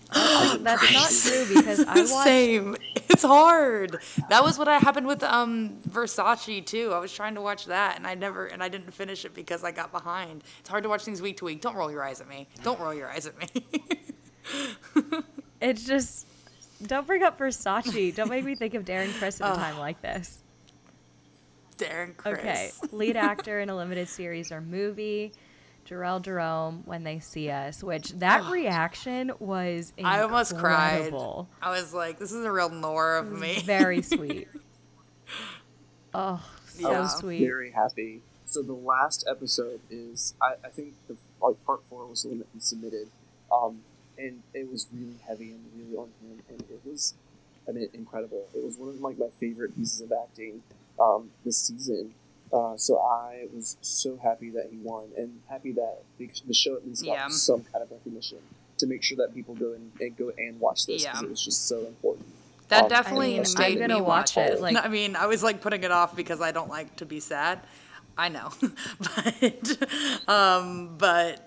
[0.14, 2.10] That's not true because I watched.
[2.10, 2.76] Same.
[3.10, 3.98] It's hard.
[4.30, 6.92] That was what happened with um Versace too.
[6.94, 9.64] I was trying to watch that and I never and I didn't finish it because
[9.64, 10.44] I got behind.
[10.60, 11.62] It's hard to watch things week to week.
[11.62, 12.48] Don't roll your eyes at me.
[12.64, 13.66] Don't roll your eyes at me.
[15.60, 16.28] It's just.
[16.86, 18.14] Don't bring up Versace.
[18.16, 20.44] Don't make me think of Darren Criss at a time like this.
[21.78, 22.38] Darren Criss.
[22.40, 25.32] Okay, lead actor in a limited series or movie,
[25.88, 30.06] Jharrel Jerome, When They See Us, which that reaction was incredible.
[30.06, 31.14] I almost cried.
[31.62, 33.60] I was like, this is a real Nora of me.
[33.62, 34.48] Very sweet.
[36.14, 37.08] Oh, so Yeah.
[37.08, 37.40] sweet.
[37.46, 38.22] very happy.
[38.46, 43.10] So the last episode is, I, I think the like part four was lim- submitted,
[43.52, 43.82] um,
[44.18, 47.14] and it was really heavy and really on him, and it was,
[47.68, 48.48] I mean, incredible.
[48.56, 50.64] It was one of like my favorite pieces of acting
[51.00, 52.14] um, this season.
[52.52, 56.76] Uh, so I was so happy that he won, and happy that the, the show
[56.76, 57.28] at least got Yeah.
[57.30, 58.38] some kind of recognition
[58.78, 61.28] to make sure that people go and, and go and watch this because Yeah.
[61.28, 62.26] it was just so important.
[62.70, 64.62] That Um, definitely I mean, I'm made gonna me watch watch it, it.
[64.62, 67.20] like- I mean, I was like putting it off because I don't like to be
[67.20, 67.60] sad.
[68.18, 68.50] I know,
[69.00, 71.47] but um, but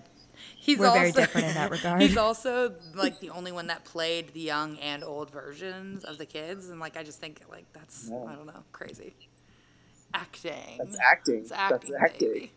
[0.61, 2.01] he's We're also, very different in that regard.
[2.01, 6.25] He's also like the only one that played the young and old versions of the
[6.25, 8.23] kids, and like I just think like that's Yeah.
[8.27, 9.13] I don't know crazy
[10.13, 10.77] acting.
[10.77, 11.35] That's acting.
[11.39, 12.27] It's acting, That's acting.
[12.33, 12.51] baby.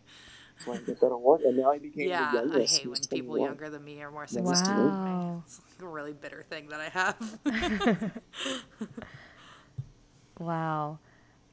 [0.57, 2.95] That's why he got that award, and now he became Yeah, the I hate when
[2.95, 3.41] people 21.
[3.41, 4.73] younger than me are more successful.
[4.73, 5.43] Wow.
[5.45, 8.11] It's like a really bitter thing that I have.
[10.39, 10.99] Wow.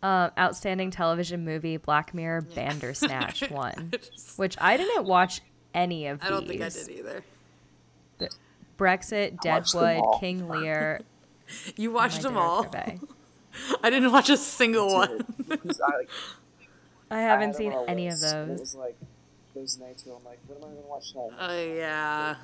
[0.03, 5.41] Um, outstanding television movie, Black Mirror Bandersnatch won, Just- which I didn't watch
[5.75, 7.25] any of I don't think I did either.
[8.79, 10.21] Brexit, I watched them Deadwood.
[10.21, 11.01] King Lear.
[11.77, 12.63] You watched them all.
[12.63, 12.99] director.
[13.83, 15.23] I didn't watch a single one.
[15.51, 16.09] I, like,
[17.11, 18.61] I I haven't had seen them on a any of list, and It those.
[18.61, 18.97] was like
[19.55, 21.37] those nights where I'm like, what am I going to watch tonight?
[21.39, 22.37] Oh yeah.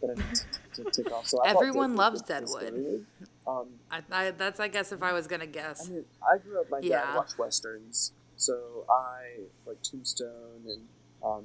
[0.00, 0.34] that I need
[0.72, 1.26] to, to tick off.
[1.26, 3.04] So Everyone loves was- was Deadwood.
[3.46, 5.88] Um, I, I, that's I guess if I was gonna I guess.
[5.88, 6.70] mean, I grew up.
[6.70, 7.00] My Yeah.
[7.04, 10.82] dad watched westerns, so I like Tombstone, and
[11.22, 11.44] um,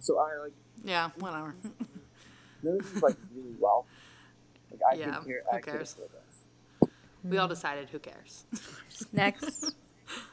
[0.00, 0.52] so I like
[0.84, 1.54] Yeah, whatever.
[2.62, 3.86] no, this is like really well.
[4.70, 5.42] Like I Yeah, could care.
[5.50, 5.94] who I cares?
[5.94, 6.88] care.
[7.24, 8.44] We all decided who cares.
[9.12, 9.72] Next,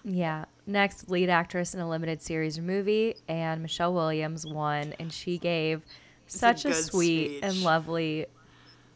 [0.04, 5.12] yeah, next lead actress in a limited series or movie, and Michelle Williams won, and
[5.12, 8.28] she gave a such a, good sweet and lovely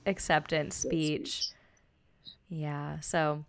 [0.05, 1.49] acceptance Good speech.
[2.49, 3.45] Yeah, so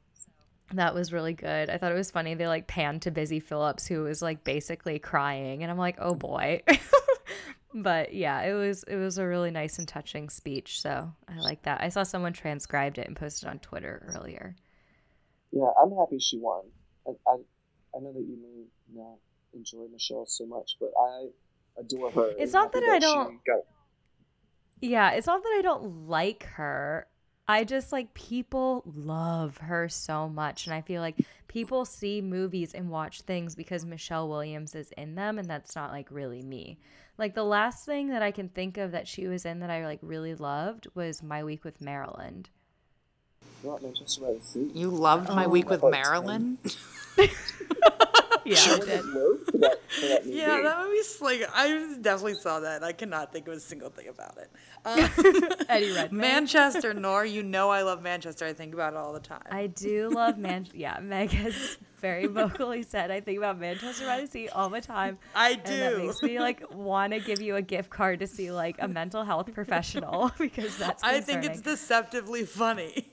[0.75, 1.69] that was really good.
[1.71, 2.35] I thought it was funny.
[2.35, 6.15] They like panned to Busy Phillips, who was like basically crying, and I'm like, oh
[6.15, 6.63] boy.
[7.75, 10.81] but yeah, it was it was a really nice and touching speech.
[10.81, 11.81] So I like that.
[11.81, 14.57] I saw someone transcribed it and posted on Twitter earlier.
[15.53, 16.63] Yeah, I'm happy she won.
[17.07, 17.35] I, I,
[17.97, 19.19] I know that you may not
[19.53, 21.27] enjoy Michelle so much, but I
[21.79, 22.33] adore her.
[22.39, 23.61] It's not happy that I don't- Got,
[24.81, 27.07] Yeah, it's not that I don't like her.
[27.51, 30.67] I just like people love her so much.
[30.67, 31.17] And I feel like
[31.49, 35.39] people see movies and watch things because Michelle Williams is in them.
[35.39, 36.79] And that's not like really me.
[37.19, 39.85] Like the last thing that I can think of that she was in that I
[39.85, 42.47] like really loved was My Week with Marilyn.
[43.65, 44.71] you know, Manchester by the Sea.
[44.73, 45.49] You loved my Oh.
[45.49, 46.59] week with Like, Marilyn.
[48.45, 49.01] Yeah, I did.
[49.51, 50.27] for that, for that.
[50.27, 51.01] Yeah, that movie.
[51.21, 52.83] Like I definitely saw that.
[52.83, 54.51] I cannot think of a single thing about it.
[54.85, 54.99] Um,
[55.69, 56.21] Eddie Redmayne.
[56.21, 58.47] Manchester, Nor, you know I love Manchester.
[58.47, 59.43] I think about it all the time.
[59.51, 60.67] I do love Man.
[60.73, 64.81] Yeah, Meg has very vocally said I think about Manchester by the Sea all the
[64.81, 65.19] time.
[65.35, 68.51] I And that makes me like want to give you a gift card to see
[68.51, 71.03] like a mental health professional because that's.
[71.03, 73.09] I think it's deceptively funny.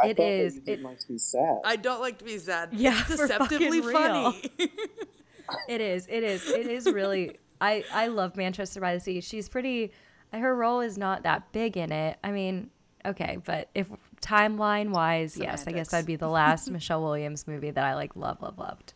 [0.00, 0.60] I It thought that is.
[0.66, 1.58] It- like to be sad.
[1.64, 2.70] I don't like to be sad.
[2.72, 3.92] Yeah, it's deceptively real.
[3.92, 4.52] funny.
[5.68, 6.06] It is.
[6.08, 6.48] It is.
[6.48, 7.36] It is really.
[7.60, 9.20] I I love Manchester by the Sea.
[9.20, 9.92] She's pretty.
[10.32, 12.16] Her role is not that big in it.
[12.24, 12.70] I mean,
[13.04, 13.86] okay, but if
[14.22, 15.88] timeline wise, yes, I guess Semantics.
[15.90, 18.94] that'd be the last Michelle Williams movie that I like love love loved.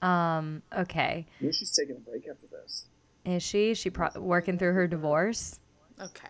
[0.00, 0.62] Um.
[0.76, 1.26] Okay.
[1.40, 2.86] Maybe she's taking a break after this.
[3.24, 3.74] Is she?
[3.74, 5.58] She pro- working through her divorce?
[6.00, 6.28] Okay.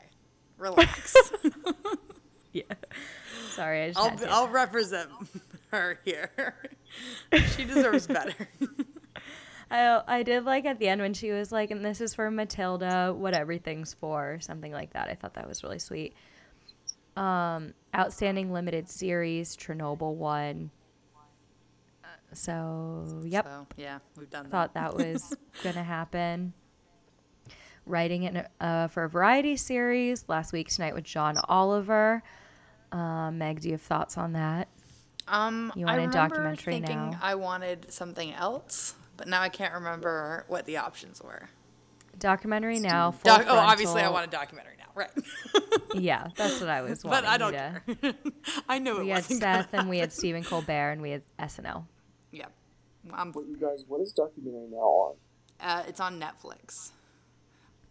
[0.58, 1.14] Relax.
[2.52, 2.62] Yeah.
[3.56, 4.30] Sorry, I just I'll to.
[4.30, 5.10] I'll represent
[5.72, 6.54] her here.
[7.56, 8.48] she deserves better.
[9.70, 12.30] I, I did like at the end when she was like, and this is for
[12.30, 15.08] Matilda, what everything's for, something like that.
[15.08, 16.14] I thought that was really sweet.
[17.16, 20.70] Um, outstanding limited series, Chernobyl won.
[22.04, 24.50] Uh, So, yep, So yeah, we've done that.
[24.52, 25.34] thought that was
[25.64, 26.52] gonna happen.
[27.86, 32.22] Writing it uh, for a variety series last week tonight with John Oliver.
[32.92, 34.68] Uh, Meg, do you have thoughts on that?
[35.28, 37.18] Um, You I want a documentary thinking now?
[37.20, 41.48] I wanted something else, but now I can't remember what the options were.
[42.18, 43.10] Documentary now.
[43.10, 45.10] Full Doc- oh, obviously I frontal- want a documentary now, right?
[45.94, 47.22] Yeah, that's what I was wanting.
[47.22, 48.14] but I don't to- care.
[48.68, 49.40] I knew it We had wasn't.
[49.40, 50.16] gonna Seth and we had happen.
[50.18, 51.84] Stephen Colbert and we had SNL.
[52.32, 52.46] Yeah,
[53.14, 53.84] um, What you guys?
[53.88, 55.14] What is documentary now on?
[55.60, 56.90] uh, it's on Netflix.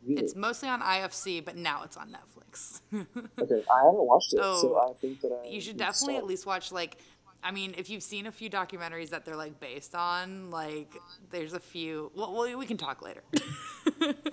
[0.07, 0.21] Really?
[0.21, 2.81] It's mostly on IFC, but now it's on Netflix.
[2.93, 5.47] okay, I haven't watched it, so Oh, I think that I.
[5.49, 6.23] you should definitely start.
[6.23, 6.97] at least watch like
[7.43, 10.91] I mean, if you've seen a few documentaries that they're like based on, like
[11.29, 12.11] there's a few.
[12.15, 13.21] Well, we we can talk later.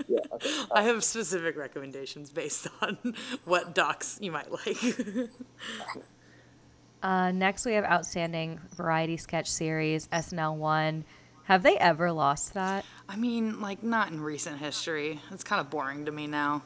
[0.08, 0.18] Yeah.
[0.32, 0.50] Okay.
[0.74, 2.96] I have specific recommendations based on
[3.44, 5.28] what docs you might like.
[7.02, 11.04] Uh, next, we have Outstanding Variety Sketch Series, SNL 1.
[11.44, 12.84] Have they ever lost that?
[13.08, 15.20] I mean, like not in recent history.
[15.30, 16.62] It's kind of boring to me now.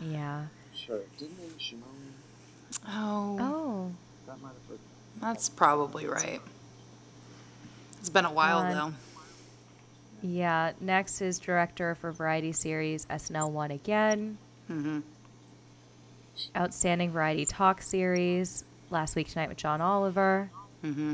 [0.00, 0.46] Yeah.
[0.74, 1.00] Sure.
[1.18, 1.84] Didn't they Shimon?
[2.88, 3.92] Oh, Oh.
[4.26, 4.78] That might have been.
[5.20, 6.40] that's probably right.
[8.00, 8.72] It's been a while One.
[8.72, 8.92] though.
[10.22, 10.72] Yeah.
[10.80, 14.38] Next is Director for Variety Series, SNL 1 again.
[14.70, 15.00] Mm-hmm.
[16.56, 20.50] Outstanding Variety Talk Series, Last Week Tonight with John Oliver.
[20.82, 21.12] hmm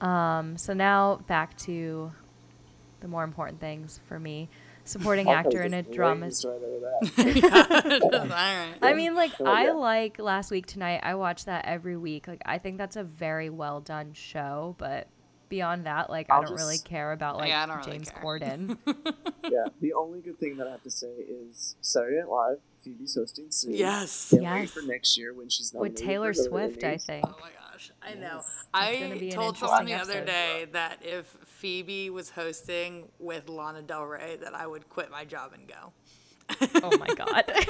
[0.00, 2.12] Um, so now back to
[3.00, 4.48] the more important things for me.
[4.84, 6.26] Supporting I'll actor in a drama.
[6.44, 6.80] right over
[7.10, 8.78] that.
[8.82, 9.72] I mean, like Oh, I yeah.
[9.72, 11.00] like Last Week Tonight.
[11.02, 12.28] I watch that every week.
[12.28, 14.74] Like I think that's a very well done show.
[14.78, 15.08] But
[15.48, 18.10] beyond that, like I I'll don't really care about like Yeah, I don't really James.
[18.10, 18.78] Corden.
[19.44, 19.64] yeah.
[19.80, 22.58] The only good thing that I have to say is Saturday Night Live.
[22.82, 23.74] Phoebe's hosting soon.
[23.74, 24.28] Yes.
[24.30, 24.70] Can't wait Yes.
[24.70, 27.24] for next year when she's With Taylor Swift, I think.
[27.26, 28.40] Oh my gosh, I know.
[28.72, 30.32] gonna I be told someone the interesting other episode.
[30.32, 35.24] day that if Phoebe was hosting with Lana Del Rey, that I would quit my
[35.24, 35.92] job and go.
[36.82, 37.44] oh my god.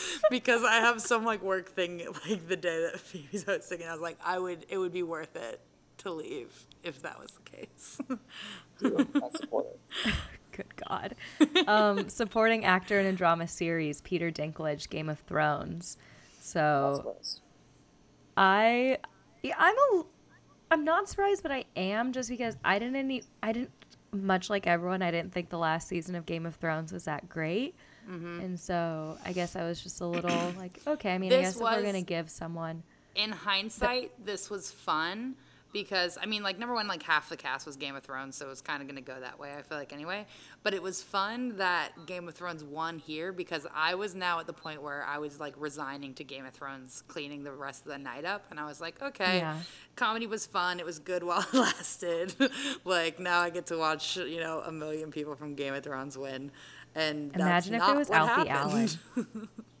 [0.30, 3.92] because I have some like work thing like the day that Phoebe's hosting, and I
[3.92, 5.60] was like, I would, it would be worth it
[5.98, 7.98] to leave if that was the case.
[8.78, 10.14] Dude, I support it.
[10.52, 11.14] Good God.
[11.66, 15.96] Um, supporting actor in a drama series, Peter Dinklage, Game of Thrones.
[16.40, 17.16] So.
[18.36, 18.98] I,
[19.42, 20.02] yeah, I'm a,
[20.70, 23.70] I'm not surprised, but I am just because I didn't any, I didn't
[24.12, 25.02] much like everyone.
[25.02, 27.74] I didn't think the last season of Game of Thrones was that great,
[28.08, 28.40] mm-hmm.
[28.40, 31.14] and so I guess I was just a little like, okay.
[31.14, 32.82] I mean, I This guess if we're was- gonna give someone,
[33.14, 35.34] In hindsight, this was fun
[35.72, 38.46] because I mean, like number one, like half the cast was Game of Thrones, so
[38.46, 39.52] it was kind of going to go that way.
[39.56, 40.26] I feel like anyway.
[40.62, 44.46] But it was fun that Game of Thrones won here because I was now at
[44.46, 47.92] the point where I was like resigning to Game of Thrones, cleaning the rest of
[47.92, 49.56] the night up, and I was like, okay, Yeah.
[49.96, 50.78] comedy was fun.
[50.80, 52.34] It was good while it lasted.
[52.84, 56.16] like now I get to watch you know a million people from Game of Thrones
[56.18, 56.50] win.
[56.94, 58.98] And that's Imagine if it was Alfie happened.
[59.16, 59.48] Allen.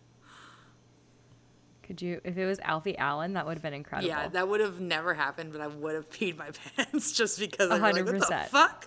[1.92, 2.20] could you?
[2.24, 4.08] If it was Alfie Allen, that would have been incredible.
[4.08, 7.70] Yeah, that would have never happened, but I would have peed my pants just because
[7.70, 8.44] I was like, what the 100%.
[8.48, 8.86] fuck?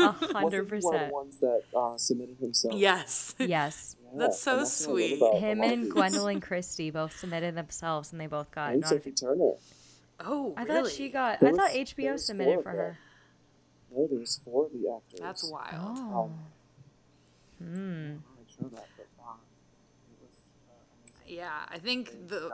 [0.00, 1.12] A Wasn't hundred he one of the percent.
[1.12, 2.74] ones that uh, submitted himself?
[2.74, 3.34] yes.
[3.38, 3.96] Yes.
[4.14, 5.18] Yeah, That's so and what I love sweet.
[5.40, 8.70] Him a lot of and Gwendoline Christie both submitted themselves, and they both got.
[8.70, 9.54] And non- Sophie Turner.
[10.20, 10.82] Oh, I really?
[10.82, 11.40] thought she got.
[11.40, 12.98] There I thought was- there HBO submitted for her.
[13.92, 15.18] No, there's four of the actors.
[15.20, 15.98] That's wild.
[15.98, 16.22] Oh.
[16.22, 16.34] Um,
[17.58, 17.72] Hmm.
[17.74, 19.32] I'm not sure that, but uh,
[20.12, 20.72] it was uh,
[21.02, 21.13] amazing.
[21.26, 22.50] Yeah, I think the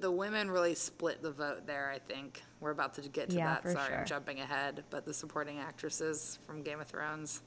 [0.00, 1.90] the women really split the vote there.
[1.90, 3.70] I think we're about to get to Yeah, that.
[3.70, 3.98] Sorry, sure.
[3.98, 7.42] I'm jumping ahead, but the supporting actresses from Game of Thrones.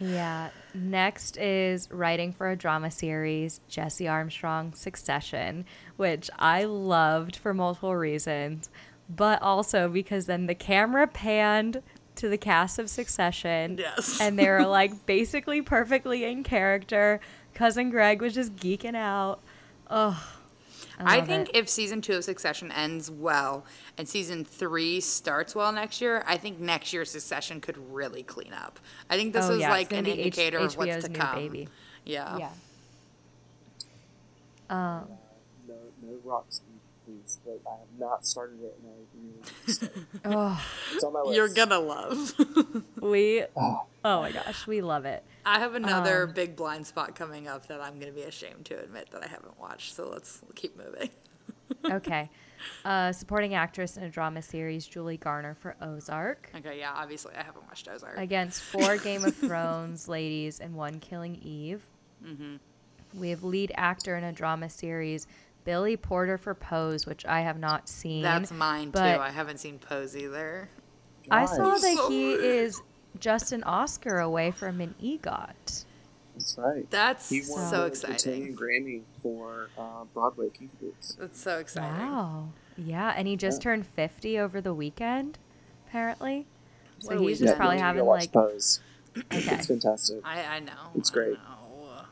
[0.00, 0.48] Yeah.
[0.72, 5.66] Next is writing for a drama series, Jesse Armstrong Succession,
[5.96, 8.70] which I loved for multiple reasons,
[9.08, 11.82] but also because then the camera panned
[12.16, 13.76] to the cast of Succession.
[13.78, 14.20] Yes.
[14.20, 17.20] And they were like basically perfectly in character.
[17.54, 19.40] Cousin Greg was just geeking out.
[19.88, 20.26] Oh,
[20.98, 21.56] I, love think it.
[21.56, 23.64] if season two of Succession ends well
[23.96, 28.52] and season three starts well next year, I think next year's Succession could really clean
[28.52, 28.78] up.
[29.08, 31.08] I think this Oh, was yeah, like an be H- indicator of what's HBO's to
[31.10, 31.34] new come.
[31.36, 31.68] baby.
[32.04, 32.36] Yeah.
[32.38, 32.50] yeah.
[34.68, 35.08] Um,
[35.66, 36.46] No, no rock
[37.10, 37.40] speed, please.
[37.44, 39.92] But I have not started it, and I really need to start.
[40.24, 41.36] oh, It's on my list.
[41.36, 42.84] You're gonna love.
[43.00, 43.44] we.
[43.56, 45.22] Oh, Oh my gosh, we love it.
[45.44, 48.78] I have another Um, big blind spot coming up that I'm gonna be ashamed to
[48.82, 49.94] admit that I haven't watched.
[49.94, 51.10] So let's keep moving.
[51.84, 52.28] Okay.
[52.84, 56.50] Uh, supporting actress in a drama series, Julie Garner for Ozark.
[56.56, 58.18] Okay, yeah, obviously I haven't watched Ozark.
[58.18, 61.82] Against four Game of Thrones ladies and one Killing Eve.
[62.26, 62.56] Mm-hmm.
[63.20, 65.26] We have lead actor in a drama series,
[65.64, 68.22] Billy Porter for Pose, which I have not seen.
[68.22, 68.92] That's mine too.
[68.92, 70.68] but- I haven't seen Pose either.
[71.30, 72.44] I saw that So he rude.
[72.44, 72.80] is
[73.18, 75.84] just an Oscar away from an EGOT.
[76.34, 76.90] That's right.
[76.90, 78.14] That's He won so the exciting.
[78.16, 81.16] Italian Grammy for uh, Broadway Kinky Boots.
[81.20, 81.98] That's so exciting.
[82.06, 82.48] Wow.
[82.78, 83.64] Yeah, and he just Yeah.
[83.64, 85.38] turned 50 over the weekend,
[85.86, 86.46] apparently.
[87.00, 87.46] So What he's weekend.
[87.48, 88.32] just probably you need to having like.
[88.32, 88.80] Pose.
[89.16, 89.54] Okay.
[89.54, 90.20] It's fantastic.
[90.24, 90.72] I, I know.
[90.94, 91.32] It's I great.
[91.34, 91.49] know.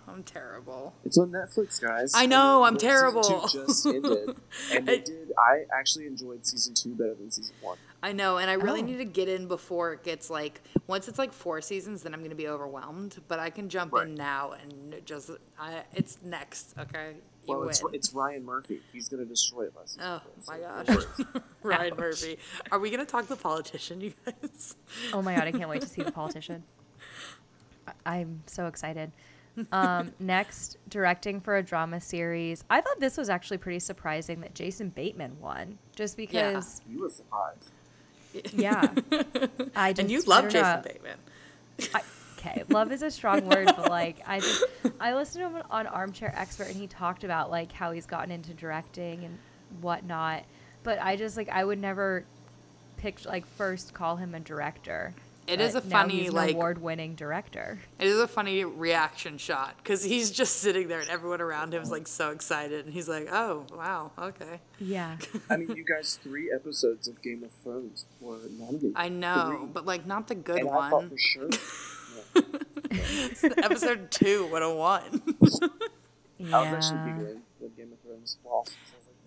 [0.08, 0.94] I'm terrible.
[1.04, 2.12] It's on Netflix, guys.
[2.14, 3.22] I know, I'm And season terrible.
[3.22, 4.36] Two just ended,
[4.72, 5.32] and they I- did.
[5.38, 7.78] I actually enjoyed season two better than season one.
[8.02, 8.84] I know, and I really Oh.
[8.84, 12.22] need to get in before it gets like once it's like four seasons, then I'm
[12.22, 13.20] gonna be overwhelmed.
[13.28, 14.06] But I can jump Right.
[14.08, 16.74] in now and just I it's next.
[16.78, 18.80] Okay, you Well, it's, it's Ryan Murphy.
[18.92, 21.42] He's gonna destroy it by season Oh four, my so gosh.
[21.62, 21.98] Ryan Ouch.
[21.98, 22.38] Murphy.
[22.70, 24.76] Are we gonna talk to the politician, you guys?
[25.12, 26.62] Oh my god, I can't wait to see the politician.
[28.06, 29.12] I'm so excited.
[29.72, 32.64] Um, next, directing for a drama series.
[32.70, 36.34] I thought this was actually pretty surprising that Jason Bateman won, just because.
[36.34, 36.50] Yeah.
[36.50, 36.82] because.
[36.88, 37.72] You were surprised.
[38.52, 38.82] Yeah,
[39.74, 40.82] I just and you love don't Jason know.
[40.84, 41.18] Bateman.
[41.94, 42.02] I,
[42.36, 44.64] okay, love is a strong word, but like I just
[45.00, 48.30] I listened to him on Armchair Expert and he talked about like how he's gotten
[48.30, 49.38] into directing and
[49.80, 50.44] whatnot.
[50.84, 52.24] But I just like I would never
[52.98, 55.14] pick like first call him a director.
[55.48, 57.80] It is But a now funny, he's an like- award-winning director.
[57.98, 61.82] It is a funny reaction shot because he's just sitting there and everyone around him
[61.82, 65.16] is like so excited and he's like, "Oh wow, okay." Yeah,
[65.48, 68.92] I mean, you guys, three episodes of Game of Thrones were nominated.
[68.94, 69.68] I know, Three.
[69.72, 71.08] but like not the good and I thought one.
[71.08, 71.48] for sure.
[73.64, 75.02] Episode two would have won.
[75.02, 75.60] I was
[76.42, 77.06] actually yeah.
[77.06, 78.36] giggling with Game of Thrones.
[78.44, 78.66] Well,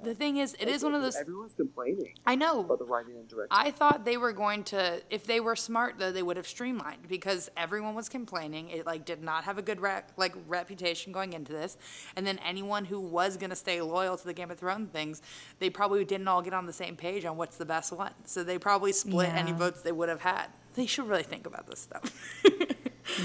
[0.03, 1.15] so I was like, The thing is, it is one of those.
[1.15, 2.61] Everyone's complaining I know.
[2.61, 3.57] about the writing and directing.
[3.57, 7.07] I thought they were going to, if they were smart though, they would have streamlined
[7.07, 8.69] because everyone was complaining.
[8.69, 11.77] It like did not have a good rec- like reputation going into this,
[12.15, 15.21] and then anyone who was gonna stay loyal to the Game of Thrones things,
[15.59, 18.11] they probably didn't all get on the same page on what's the best one.
[18.25, 20.47] So they probably split any votes they would have had.
[20.73, 22.33] They should really think about this stuff.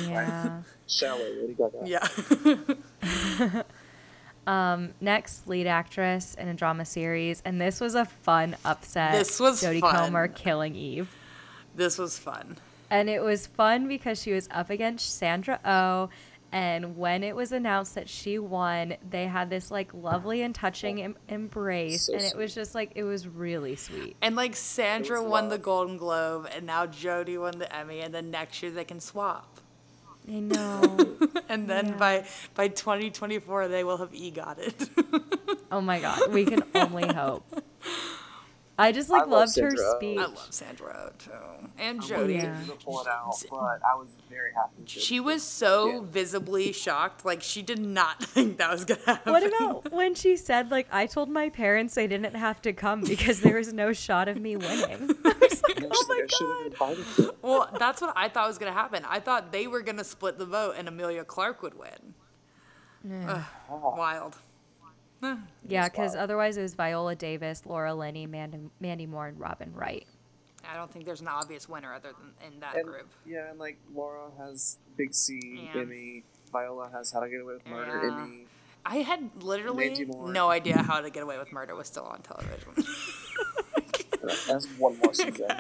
[0.03, 0.63] Yeah.
[0.89, 1.83] Shallow, Lady Gaga.
[1.85, 3.63] yeah.
[4.47, 9.13] Um, next, lead actress in a drama series, and this was a fun upset.
[9.13, 9.95] This was Jodie fun.
[9.95, 11.09] Comer killing Eve.
[11.75, 12.57] this was fun.
[12.89, 16.11] And it was fun because she was up against Sandra Oh.
[16.53, 21.03] And when it was announced that she won, they had this like lovely and touching
[21.03, 22.07] em- embrace.
[22.07, 24.17] So and it was just like, it was really sweet.
[24.23, 25.59] And like Sandra was won the.
[25.59, 29.61] Golden Globe, and now Jodie won the Emmy, and then next year they can swap.
[30.29, 31.17] I know.
[31.49, 31.93] and then Yeah.
[31.97, 32.25] by
[32.55, 34.89] by 2024 they will have egot it.
[35.73, 36.31] oh my God.
[36.33, 37.63] We can only hope.
[38.79, 39.97] I just like love loved her Sandra Oh.
[39.97, 40.19] speech.
[40.19, 41.31] I love Sandra too,
[41.79, 42.11] and I Jodie.
[42.11, 42.63] wasn't Yeah.
[42.63, 44.83] able to pull it out, but I was very happy.
[44.85, 46.01] to- She was so Yeah.
[46.03, 49.33] visibly shocked, like she did not think that was gonna happen.
[49.33, 53.01] What about when she said, like, I told my parents they didn't have to come
[53.03, 55.17] because there was no shot of me winning?
[55.69, 57.37] I was like, And oh my like, I should have God.
[57.43, 59.05] Well, that's what I thought was gonna happen.
[59.09, 62.15] I thought they were gonna split the vote and Emilia Clarke would win.
[63.09, 63.45] Yeah.
[63.71, 64.37] Oh, Wild.
[65.67, 70.07] Yeah, because otherwise it was Viola Davis, Laura Linney, Mandy, Mandy Moore, and Robin Wright.
[70.69, 73.09] I don't think there's an obvious winner other than in that and, group.
[73.25, 75.83] Yeah, and like Laura has Big C, Yeah.
[75.83, 76.25] Emmy.
[76.53, 78.23] Viola has How to Get Away with Murder, Yeah.
[78.23, 78.47] Emmy.
[78.85, 82.73] I had literally no idea how to get away with murder was still on television.
[84.49, 85.47] That's one more season.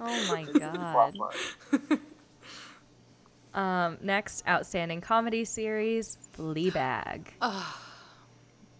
[0.00, 1.98] Oh my god.
[3.54, 7.22] Um, next, outstanding comedy series, Fleabag.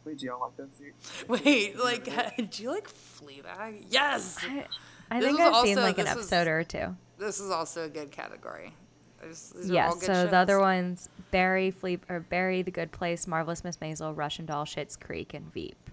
[0.05, 0.95] Wait, do y'all like that series?
[1.27, 2.05] Wait, like,
[2.51, 3.85] do you like Fleabag?
[3.91, 4.37] Yes.
[4.43, 4.67] I,
[5.11, 6.97] I think was I've seen like an this was- episode or two.
[7.19, 8.73] This is also a good category.
[9.21, 12.71] There's- these are Yeah, all good so the other ones, Barry, Flea, or Barry, The
[12.71, 15.91] Good Place, Marvelous Miss Maisel, Russian Doll, Schitt's Creek, and Veep.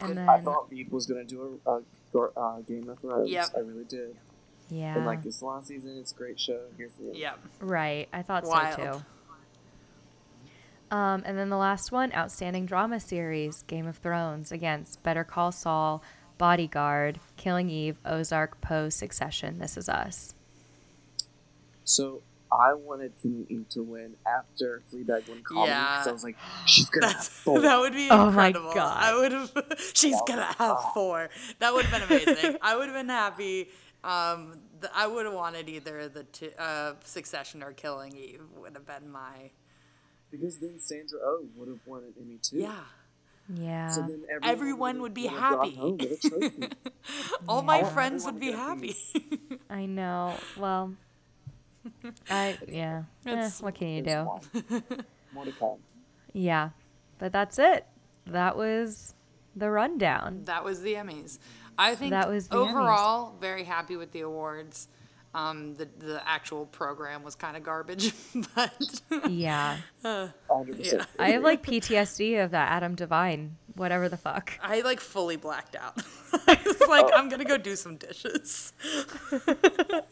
[0.00, 0.06] Yeah.
[0.08, 1.82] And I thought Veep was gonna do a, a,
[2.12, 3.28] Gar- uh, Game of Thrones.
[3.30, 3.46] Yep.
[3.56, 4.16] I really did.
[4.70, 6.60] yeah, And like this last season, it's a great show.
[6.76, 7.34] Here's the Yeah.
[7.60, 8.08] right.
[8.12, 8.74] I thought Wild.
[8.76, 8.92] so
[10.90, 10.96] too.
[10.96, 15.50] Um, and then the last one, outstanding drama series, Game of Thrones against Better Call
[15.50, 16.02] Saul,
[16.38, 19.58] Bodyguard, Killing Eve, Ozark, Pose, Succession.
[19.58, 20.34] This is us.
[21.84, 22.22] So
[22.54, 25.92] I wanted Killing Eve to win after Fleabag won comedy Yeah.
[25.98, 26.36] because I was like,
[26.66, 27.60] she's gonna have four.
[27.60, 28.52] that would be Oh my.
[28.52, 28.76] God.
[28.78, 29.52] I would have.
[29.94, 30.90] She's That gonna have oh.
[30.94, 31.28] four.
[31.58, 32.56] That would have been amazing.
[32.62, 33.68] I would have been happy.
[34.02, 38.42] Um, th- I would have wanted either the two, uh, Succession or Killing Eve.
[38.60, 39.50] Would have been my
[40.30, 42.58] because then Sandra Oh would have won an Emmy too.
[42.58, 42.80] yeah.
[43.54, 43.88] Yeah.
[43.88, 45.74] So then everyone, Everyone would've- would be would've happy.
[45.74, 46.68] home with a trophy.
[47.48, 48.96] All my friends would be happy.
[49.68, 50.34] I know.
[50.56, 50.94] Well,
[52.30, 53.02] I, yeah.
[53.26, 54.24] Eh, what can you do?
[54.24, 54.40] more.
[55.32, 55.78] More to come.
[56.32, 56.70] Yeah.
[57.18, 57.86] But that's it.
[58.26, 59.14] That was
[59.56, 60.42] the rundown.
[60.44, 61.38] that was the Emmys.
[61.76, 62.70] I think that was the Emmys.
[62.70, 64.88] overall very happy with the awards.
[65.34, 68.12] Um, the the actual program was kind of garbage,
[68.54, 68.72] but
[69.28, 69.78] Yeah.
[70.04, 70.36] 100%.
[70.92, 71.04] Yeah.
[71.18, 74.52] I have like PTSD of that Adam Devine, whatever the fuck.
[74.62, 76.00] I like fully blacked out.
[76.46, 77.12] I was like, oh.
[77.14, 78.72] I'm gonna go do some dishes.
[79.32, 79.42] You're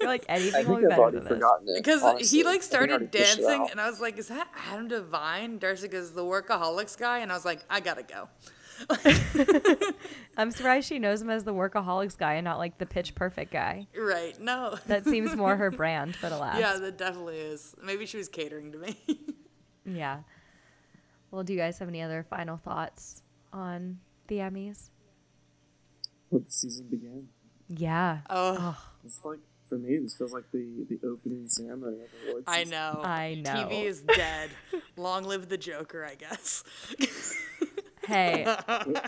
[0.01, 1.43] like I anything will be better than this.
[1.67, 1.77] it.
[1.77, 2.39] Because honestly.
[2.39, 4.89] he like I think I already started dancing, and I was like, "Is that Adam
[4.89, 8.29] DeVine?" Darcy is "The workaholics guy," and I was like, "I gotta go."
[10.37, 13.53] I'm surprised she knows him as the workaholics guy and not like the pitch perfect
[13.53, 13.87] guy.
[13.97, 14.39] Right?
[14.41, 14.77] No.
[14.87, 16.59] That seems more her brand, but alas.
[16.59, 17.77] yeah, that definitely is.
[17.83, 18.97] Maybe she was catering to me.
[19.85, 20.21] Yeah.
[21.31, 23.22] Well, do you guys have any other final thoughts
[23.53, 23.99] on
[24.29, 24.91] the Emmys?
[26.31, 27.29] Let the season began.
[27.69, 28.19] Yeah.
[28.31, 29.39] oh, It's like
[29.69, 32.45] for me, this feels like the the opening ceremony of the awards.
[32.49, 32.71] I season.
[32.73, 33.01] know.
[33.03, 33.51] I know.
[33.69, 34.51] TV is dead.
[34.97, 36.63] Long live the Joker, I guess.
[38.05, 38.45] Hey,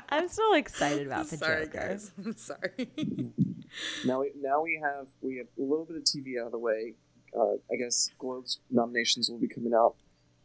[0.09, 1.79] I'm still excited about the sorry, Joker.
[1.89, 2.13] guys.
[2.25, 2.89] I'm sorry.
[4.05, 6.59] Now we now we have we have a little bit of TV out of the
[6.61, 6.95] way.
[7.37, 9.97] Uh, I guess Globes nominations will be coming out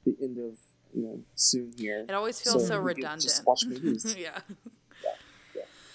[0.04, 0.58] the end of
[0.94, 2.06] you know soon here.
[2.08, 3.22] It always feels so, we can redundant.
[3.24, 4.16] Just watch movies.
[4.18, 4.40] yeah.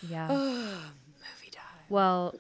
[0.08, 0.28] Yeah.
[0.28, 1.64] Movie time.
[1.88, 2.34] Well,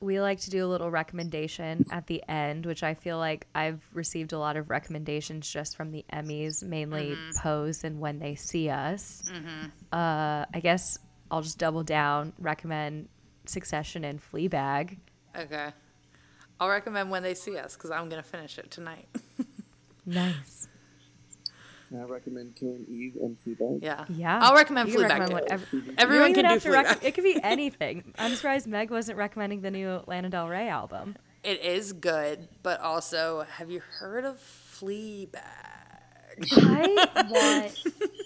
[0.00, 3.82] we like to do a little recommendation at the end, which I feel like I've
[3.94, 8.68] received a lot of recommendations just from the Emmys, mainly Pose and When They See
[8.68, 9.22] Us.
[9.92, 10.98] Uh, I guess
[11.30, 13.08] I'll just double down, recommend
[13.46, 14.98] Succession and Fleabag.
[15.36, 15.70] Okay.
[16.60, 19.08] I'll recommend when they see us because I'm gonna finish it tonight.
[20.06, 20.68] Nice.
[21.90, 23.80] And I recommend Killing Eve and Fleabag.
[23.82, 24.04] yeah.
[24.08, 24.38] Yeah.
[24.42, 25.08] I'll recommend You Fleabag.
[25.08, 25.66] recommend whatever-
[25.98, 26.84] Everyone don't can even do to Fleabag.
[26.84, 28.14] rec- it could be anything.
[28.18, 31.16] I'm surprised Meg wasn't recommending the new Lana Del Rey album.
[31.42, 34.38] It is good, but also, have you heard of
[34.72, 35.38] Fleabag?
[36.52, 37.78] I want.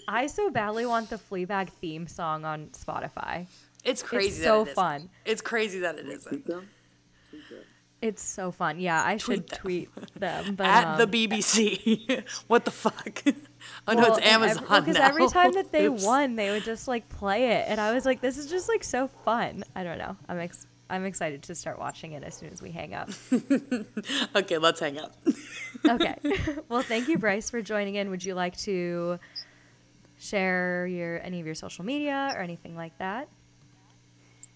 [0.07, 3.45] I so badly want the Fleabag theme song on Spotify.
[3.83, 4.27] It's crazy.
[4.27, 4.75] It's that so it isn't.
[4.75, 5.09] fun.
[5.25, 6.45] It's crazy that it Tweet isn't.
[8.01, 8.07] Them.
[8.07, 8.09] Tweet them.
[8.09, 8.79] It's so fun.
[8.79, 9.59] Yeah, I should Tweet them.
[9.59, 10.55] tweet them.
[10.57, 12.23] But, At um, the BBC.
[12.47, 13.23] what the fuck?
[13.87, 16.03] oh no, it's and Amazon every, Because every time that they Oops.
[16.03, 18.83] won, they would just like play it, and I was like, "This is just like
[18.83, 20.15] so fun." I don't know.
[20.27, 23.09] I'm ex- I'm excited to start watching it as soon as we hang up.
[24.35, 25.15] Okay, let's hang up.
[25.87, 26.15] Okay.
[26.67, 28.09] well, thank you, Bryce, for joining in.
[28.09, 29.19] Would you like to
[30.17, 33.29] share your any of your social media or anything like that?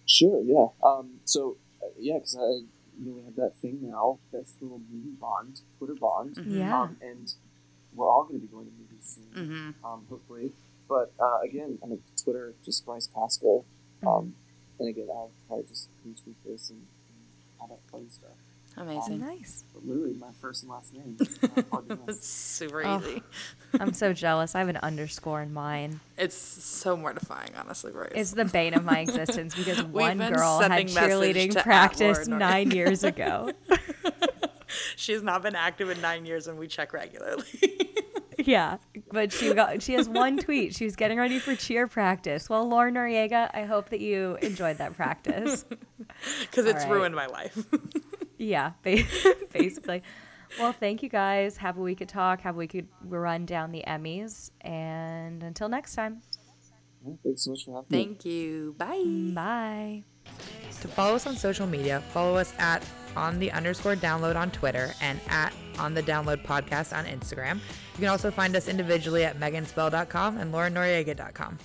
[0.06, 0.42] Sure.
[0.44, 0.68] Yeah.
[0.84, 1.20] Um.
[1.26, 2.62] So uh, yeah, because I
[3.00, 4.20] you know we have that thing now.
[4.32, 6.38] That's the little movie bond, Twitter bond.
[6.46, 6.82] Yeah.
[6.82, 7.34] Um, and
[7.96, 9.74] we're all going to be going to movies soon.
[9.82, 10.52] hmm um, hopefully.
[10.90, 13.66] But uh, again, on Twitter, just Bryce Pascal.
[14.06, 14.36] Um,
[14.80, 17.20] and again, I'll probably just retweet this and, and
[17.60, 18.38] all that fun stuff.
[18.76, 19.22] Amazing.
[19.24, 19.64] Oh, nice.
[19.74, 21.16] But literally, my first and last name.
[21.20, 22.24] It's not hard to It's miss.
[22.24, 23.00] super Oh.
[23.00, 23.22] easy.
[23.80, 24.56] I'm so jealous.
[24.56, 26.00] I have an underscore in mine.
[26.18, 28.12] It's so mortifying, honestly, Bryce.
[28.16, 32.40] It's the bane of my existence because one girl had sending message cheerleading practice Atward
[32.40, 33.52] nine years ago.
[34.96, 37.44] She's not been active in nine years, and we check regularly.
[38.40, 38.78] yeah,
[39.12, 40.74] but she got she has one tweet.
[40.74, 42.50] She was getting ready for cheer practice.
[42.50, 45.64] Well, Lauren Noriega, I hope that you enjoyed that practice.
[46.42, 46.92] Because it's right.
[46.92, 47.56] ruined my life.
[48.38, 50.04] Yeah, basically.
[50.60, 51.58] Well, thank you guys.
[51.58, 52.42] Have a week at talk.
[52.42, 56.22] Have a week at run down the Emmys, and until next time,
[57.06, 58.06] Yeah, Thanks so much for having me.
[58.06, 58.76] Thank you.
[58.78, 59.32] Bye.
[59.34, 60.04] bye.
[60.82, 64.94] To follow us on social media, follow us at on the underscore download on Twitter
[65.02, 67.56] and at on the download podcast on Instagram.
[67.56, 71.58] You can also find us individually at meganspell.com and laurenoriega.com.